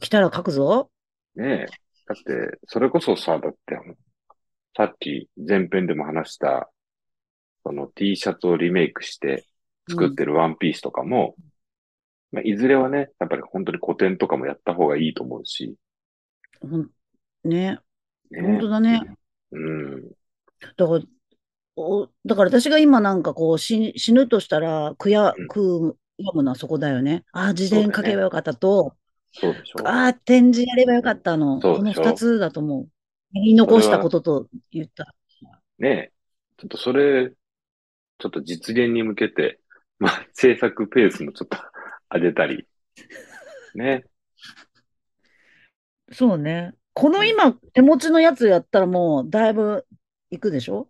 [0.00, 0.90] 来たら書くぞ。
[1.34, 1.89] ねえ。
[2.10, 3.78] だって、それこそさ、だって
[4.76, 6.68] さっき前編でも話した、
[7.62, 9.46] その T シャツをリメイクして
[9.88, 11.36] 作ってるワンピースとかも、
[12.32, 15.76] まあ、いずれはね、やっぱり本当に古典とかもやった方がいいと思うし、
[16.60, 16.90] ほん
[17.44, 17.78] ね。
[18.32, 18.42] ね。
[18.42, 19.02] 本当だね。
[19.52, 20.02] うん。
[20.76, 21.00] だから、
[21.76, 25.46] おだから私が今なんかこう死死ぬとしたら悔やうん。
[25.46, 27.24] 悔やむのはそこだよね。
[27.30, 28.96] ああ、自伝書けばよかったと、
[29.32, 31.60] そうでしょああ、展示やればよかったの。
[31.60, 32.88] この二つだと思う。
[33.32, 35.14] やり残したことと言った。
[35.78, 36.12] ねえ。
[36.58, 37.30] ちょっとそれ、
[38.18, 39.60] ちょっと実現に向けて、
[39.98, 41.58] まあ、制作ペースもちょっと
[42.12, 42.66] 上げたり。
[43.74, 44.04] ね。
[46.12, 46.74] そうね。
[46.92, 49.86] この今、手持ちのやつやったらもうだいぶ
[50.30, 50.88] いくでしょ？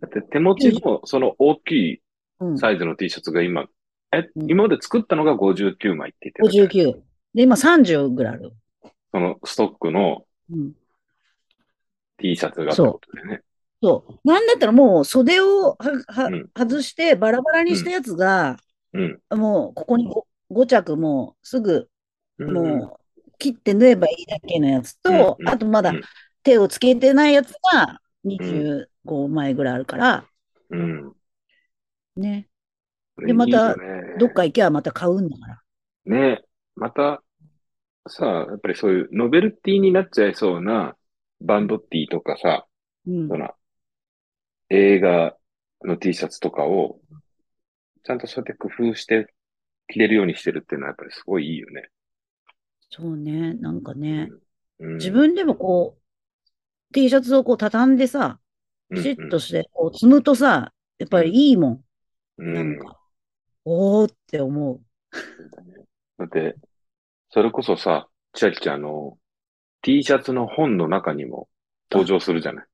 [0.00, 2.02] だって手持ちのその大きい
[2.40, 2.58] うん。
[2.58, 3.66] サイズの T シャツが今、
[4.12, 6.66] え、うん今まで作ったのが59枚って言ってたじゃん。
[6.94, 7.11] 59。
[7.34, 8.52] で、今30ぐらいある。
[9.12, 10.72] そのストックのうん。
[12.18, 13.42] T シャツがってことでね。
[13.82, 14.28] そう。
[14.28, 15.76] なんだったらもう袖をは
[16.08, 18.56] はうん外してバラバラにしたやつが、
[18.92, 19.20] うん。
[19.30, 20.08] もうここに
[20.50, 21.88] 5, 着もうすぐ
[22.38, 26.02] うんもう切って縫えばいいだけのやつと、うんあとまだうん
[26.44, 30.24] 手をつけてないやつが25枚ぐらいあるから、
[30.70, 31.12] うん。
[32.16, 32.48] ね。
[33.18, 33.76] ででまた
[34.18, 35.62] どっか行けばまた買うんだから。
[36.04, 36.42] ね
[36.76, 37.22] また、
[38.08, 40.96] さ、やっぱりそういうノベルティになっちゃいそうな
[41.40, 42.66] バンドティーとかさ、
[43.06, 43.36] うんそ。
[43.36, 43.50] の
[44.70, 45.36] 映画
[45.84, 47.00] の T シャツとかを、
[48.04, 49.32] ちゃんとそうやって工夫して
[49.88, 51.90] 着れるようにしてるっていうのはやっぱりすごいいいよね。
[52.90, 53.54] そうね。
[53.54, 54.28] なんかね、
[54.78, 58.38] うん、自分でもこう、T シャツをこう畳んでさ、
[58.90, 61.84] うん、ピシッとして、こう積むとさ、やっぱりいいもん。
[62.38, 62.98] うん、なんか、
[63.64, 64.80] おーって思う。
[66.22, 66.56] だって、
[67.30, 69.18] それこそさ、千秋ちゃんあの、
[69.82, 71.48] T シャツの本の中にも
[71.90, 72.66] 登場するじゃない。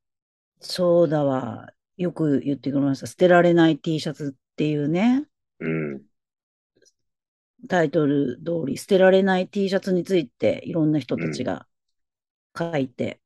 [0.60, 1.68] そうだわ。
[1.96, 3.06] よく言ってくれました。
[3.06, 5.24] 捨てられない T シャツっていうね、
[5.60, 6.02] うん。
[7.68, 11.66] タイトル通り、捨てられない T シャツについていろんな人たちが
[12.56, 13.20] 書いて、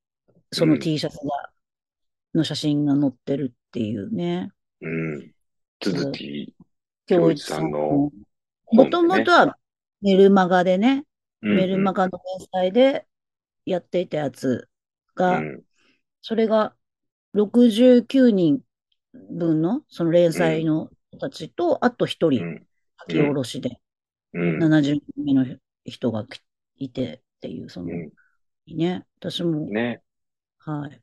[0.53, 1.51] その T シャツが、
[2.35, 4.51] の写真が載ってるっていうね。
[4.81, 5.33] うん。
[5.83, 6.55] 鈴木
[7.07, 7.61] 京京一さ。
[7.61, 8.11] んの
[8.71, 9.57] もともとは
[10.03, 11.05] メルマガでね、
[11.43, 13.07] うんメルマガの連載で
[13.65, 14.69] やっていたやつ
[15.15, 15.63] が、うん
[16.25, 16.75] それが
[17.35, 18.61] 69人
[19.13, 22.67] 分のその連載の人たちと、あと1う人ん。
[23.01, 23.81] 書き下ろしで
[24.35, 24.59] うん。
[24.59, 25.45] 70人目の
[25.85, 26.25] 人が
[26.77, 28.13] いてっていう、その、うん
[28.69, 30.01] ね、私も、ね。
[30.59, 31.01] はい。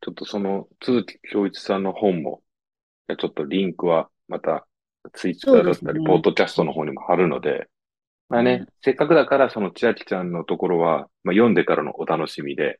[0.00, 2.42] ちょっとその、鈴木京一さんの本も、
[3.08, 4.66] ちょっとリンクはまた、
[5.14, 7.68] ツイッターだったり、ポッドキャストの方にも貼るので、
[8.28, 12.78] まあね、せっかくだから、その千秋ちゃんのところは、まあ、読んでからのお楽しみで、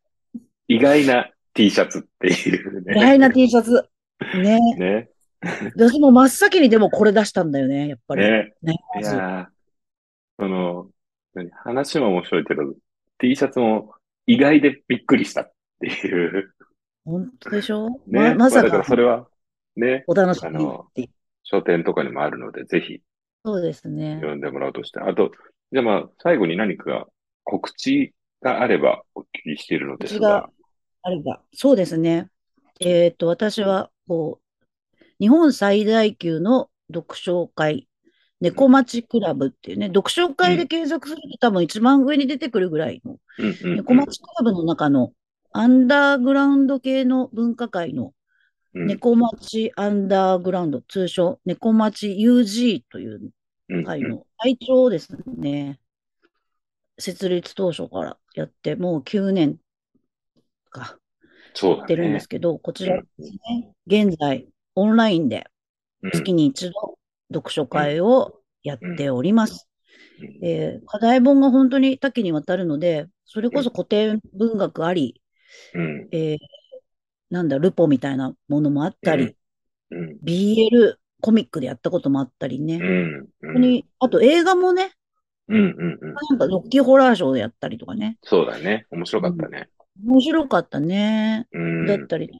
[0.69, 2.95] 意外な T シャツっていうね。
[2.97, 3.89] 意外な T シャツ。
[4.35, 4.59] ね。
[4.77, 5.09] ね。
[5.75, 8.23] 私も真っ先にでもこれ出したんだよね、やっぱり。
[8.23, 8.55] ね。
[8.63, 8.77] ね。
[9.01, 9.47] いやー、
[10.39, 10.91] その、
[11.35, 11.51] 何？
[11.51, 12.75] 話も面白いけど、
[13.19, 13.95] T シャツも
[14.27, 16.53] 意外でびっくりしたっていう。
[17.05, 17.89] 本当でしょ？
[18.07, 18.35] ね。
[18.35, 19.27] ま、まさあだからかそれは、
[19.77, 21.09] ね、お楽しみあのっていう。
[21.45, 23.01] 書店とかにもあるので、ぜひ
[23.49, 24.17] そうですね。
[24.17, 25.01] 読んでもらうとして。
[25.01, 25.31] あと、
[25.73, 27.07] じゃあまあ、最後に何か
[27.45, 30.51] 告知があればお聞きしているのですが。
[31.01, 31.41] あれば。
[31.55, 32.29] そうですね。
[32.79, 37.89] えっと、私は、こう、日本最大級の読書会、
[38.43, 45.13] 猫町クラブっていうね、読書会で検索すると多分一番上に出てくるぐらいの、うん猫町クラブの中の
[45.53, 48.13] アンダーグラウンド系の文化会の
[48.75, 53.31] うん猫町アンダーグラウンド、通称猫町 UG といううん
[53.85, 54.25] 会の。
[54.39, 55.81] 会長をですね、
[56.99, 59.57] 設立当初からやって、もう9年
[60.71, 60.99] か、
[61.63, 62.29] やってるんでねす。
[62.29, 65.47] けど、こちらですね、現在、オンラインで
[66.03, 66.11] うん。
[66.13, 66.99] 月に一度
[67.33, 69.69] 読書会をやっております。
[70.21, 70.45] うん。
[70.47, 75.21] えー課題本が本当に多岐にわたるので、それこそ古典文学あり、
[75.75, 76.09] うん。
[76.13, 76.39] えー
[77.31, 79.37] なんだ、ルポみたいなものもあったり、
[79.91, 80.19] うん。
[80.23, 82.77] BL コミックでやったこともあったりね。
[82.77, 83.29] うん。
[83.43, 84.93] 本当に、あと映画もね、
[85.49, 85.57] うん。
[85.57, 85.99] うん。
[86.01, 86.15] うん。
[86.15, 88.19] なんかロッキーホラーショーでやったりとかね。
[88.23, 88.87] そうだね。
[88.91, 89.69] 面白かったね。
[90.05, 91.49] 面白かったね。
[91.53, 91.87] うん。
[91.87, 92.31] だったり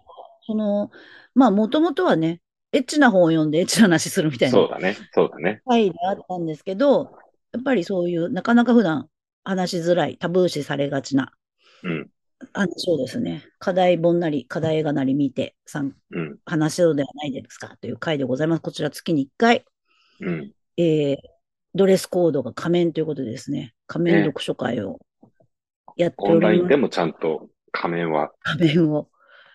[0.47, 0.91] その、
[1.35, 2.41] まあ、もともとはね、
[2.73, 4.97] エッチな本を読んでエッチな話するみたいなそうだね。
[5.13, 5.63] そうだね。
[5.67, 7.13] 回であったんですけど、
[7.53, 9.09] やっぱりそういう、なかなか普段
[9.45, 11.33] 話しづらい、タブー視されがちな
[11.83, 12.11] うん。
[12.53, 16.39] 話をですね、課題本なり、課題映画なり見て、さんうん。
[16.45, 18.63] 話すのではないですかという回でございます。
[18.63, 19.65] こちら月に1回、
[20.21, 20.53] うん。
[20.77, 21.17] えー
[21.75, 24.99] ドレスコードが仮面ということでですね、仮面ね読書会を
[25.97, 26.65] やってオンラおります。
[26.65, 29.09] インでもちゃんと仮面は仮面を。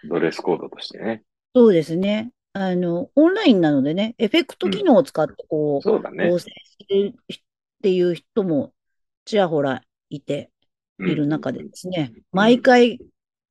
[0.07, 1.23] ドレスコードとしてね。
[1.55, 2.31] そうですね。
[2.53, 6.39] あの、オンラインなのでね、エフェクト機能を使ってこう、そうだね合。
[6.39, 7.37] 成してるっ
[7.81, 8.73] ていう人も
[9.25, 10.52] ちらほらいてうん
[11.09, 12.99] いる中でですね、毎回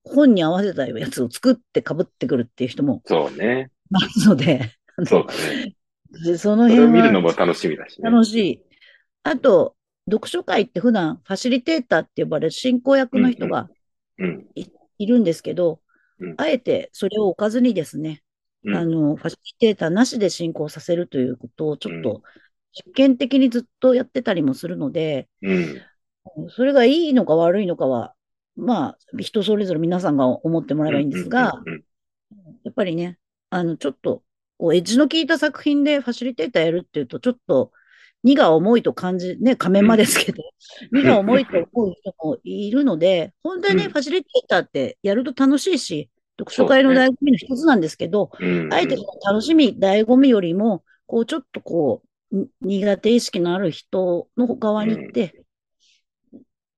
[0.05, 3.71] 本に合わせたやつを作って被ってくるっていう人もそうね。
[3.91, 4.73] いますので、
[5.07, 5.75] そうだね。
[6.25, 8.11] でその辺は見るのも楽しみだしね。
[8.11, 8.63] 楽しい。
[9.23, 9.77] あと、
[10.11, 13.69] 読書会って普段ファシリテーターって呼ばれる進行役の人が
[14.19, 14.47] うん。
[14.99, 15.81] いるんですけど、
[16.21, 18.23] うんあえてそれを置かずにですね、
[18.65, 22.23] うんあの、ファシリテーターなしで進行させるということをちょっうんと
[22.73, 25.83] 実験的にずっとやってたりもするので、うん。
[26.51, 28.15] それがいいのか悪いのかは、
[28.57, 31.63] まあ、人それぞれ皆さんが思ってもらえばいいんですが、
[32.65, 33.19] やっぱりね、
[33.51, 34.23] あの、ちょっと、
[34.61, 37.73] エッジの効いた作品でファシリテーターやるっていうと、ちょっと、
[38.23, 40.43] 荷が重いと感じ、ね、仮面まですけど、
[40.93, 43.91] 荷が重いと思う人もいるので、本当にね、うん。
[43.91, 46.09] ファシリテーターってやると楽しいし、
[46.39, 48.73] 読書会の醍醐味の一つなんですけど、うん。
[48.73, 48.97] あえて
[49.27, 55.42] 楽しみ、醍醐味よりも、こう、ちょっとこう、に苦手意識のある人の側に行って、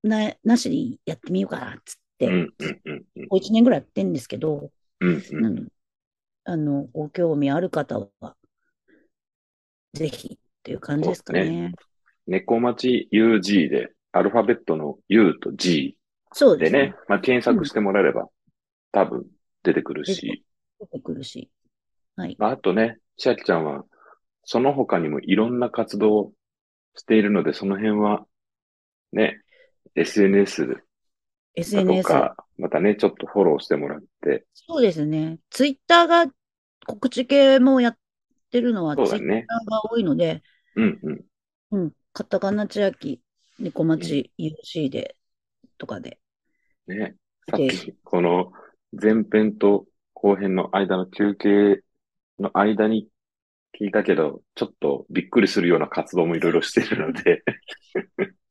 [0.07, 2.33] な、なしにやってみようかな、つって、うん。
[2.33, 2.81] うん。
[2.85, 3.05] うん。
[3.15, 3.27] うん。
[3.27, 5.41] こう一年ぐらいやってんですけど、うん。
[5.41, 5.67] なの
[6.45, 8.35] あの、ご興味ある方は、
[9.93, 11.73] ぜひっていう感じですかね。
[12.27, 15.97] 猫町 UG で、アルファベットの U と G
[16.33, 16.71] そうでね。
[16.71, 18.27] ですね、まあ、検索してもらえれば、
[18.91, 19.25] 多分
[19.63, 20.45] 出てくるし、
[20.79, 21.49] 出てくるし。
[22.15, 22.35] はい。
[22.37, 23.83] まああとね、千秋ちゃんは、
[24.43, 26.33] その他にもいろんな活動を
[26.95, 28.25] しているので、その辺は、
[29.11, 29.41] ね、
[29.95, 30.81] SNS だと
[31.55, 32.03] SNS。
[32.03, 35.39] か、またね、ちょっとフォローしてもらって、そうですね。
[35.49, 36.31] ツイッターが
[36.85, 37.97] 告知系もやっ
[38.51, 39.19] てるのは、ツイッター。
[39.69, 40.43] が多いので、
[40.75, 41.25] うんうん。
[41.71, 41.91] うん。
[42.13, 43.21] カタカナ千秋、
[43.59, 45.15] 猫町 UC で、
[45.77, 46.19] とかで。
[46.87, 47.15] ね。
[47.49, 48.51] さっき、この
[48.91, 51.81] 前編と後編の間の休憩
[52.39, 53.07] の間に
[53.79, 57.43] 聞いたけど、ちょっとびっくりするような活動もいろいろしているので、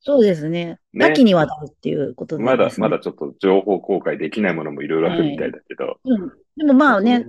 [0.06, 0.78] そうですね。
[0.92, 6.32] ね多岐にわたるっていうことでまだですねまだちょっと情報公開できないものもいろいろあるみたいだけど、うん。
[6.58, 7.26] でもまあね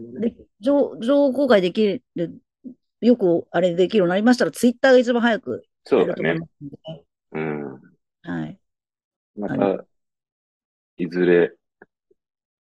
[0.59, 2.41] 情情報公開できる、
[2.99, 6.37] よくあれできるようになりましたら、ツイッターが一番早くそうだね
[7.31, 7.81] うん。
[8.23, 8.59] はい。
[9.37, 9.85] まあた、
[10.97, 11.53] いずれ、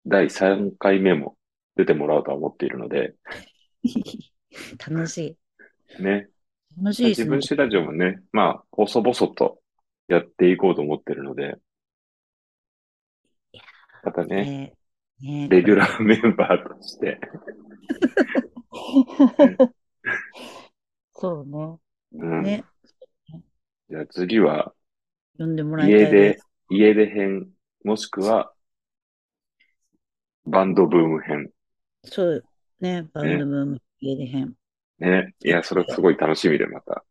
[0.07, 1.37] 第3回目も
[1.77, 3.15] 出てもらおうとは思っているので、
[4.89, 5.37] 楽し
[5.99, 6.29] ね。
[6.79, 6.85] い。
[6.85, 7.43] 楽しいですね自分。
[7.43, 9.58] 史ラジオもね、まあ、細々と
[10.09, 11.57] やっていこうと思ってるので、
[14.03, 14.75] またね、ね
[15.21, 17.21] ねレギュラーメンバーとして、
[21.13, 21.79] そうね。
[22.13, 22.43] うん。
[22.43, 22.65] ね。
[23.91, 24.73] じゃあ次は、
[25.37, 26.11] 呼んでもらいた家いで。
[26.11, 27.49] です家出編、
[27.85, 28.53] もしくは、
[30.47, 31.51] バンドブーム編。
[32.05, 32.45] そう
[32.81, 33.09] ね。
[33.13, 34.55] バンドブーム、家出編。
[34.99, 35.35] ね。
[35.45, 37.05] いや、それすごい楽しみで、また。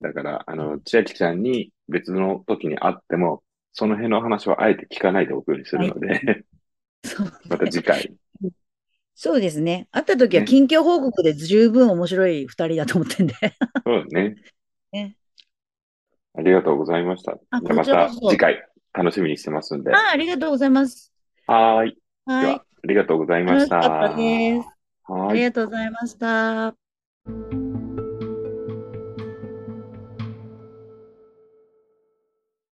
[0.00, 3.42] だから、あの、千秋ちゃんに別の時に会っても、
[3.72, 6.44] その辺の話はあえて聞かないでおくようにするので、
[7.04, 8.12] そう また次回。
[9.14, 9.88] そうですね。
[9.90, 13.34] 会った時はね近況報告で十分面白い二人だと思ってんで。
[13.84, 14.36] そうね。
[14.92, 15.16] ね
[16.36, 17.36] ありがとうございました。
[17.50, 19.92] あまた次回楽しみにしてますんで。
[19.92, 21.12] あ、ありがとうございます。
[21.46, 21.98] はーい。
[22.26, 22.46] ではい。
[22.46, 23.58] は、ありがとうございまし。
[23.58, 23.88] 楽しかった
[25.12, 25.34] はーい。
[25.34, 27.67] りがとうございました。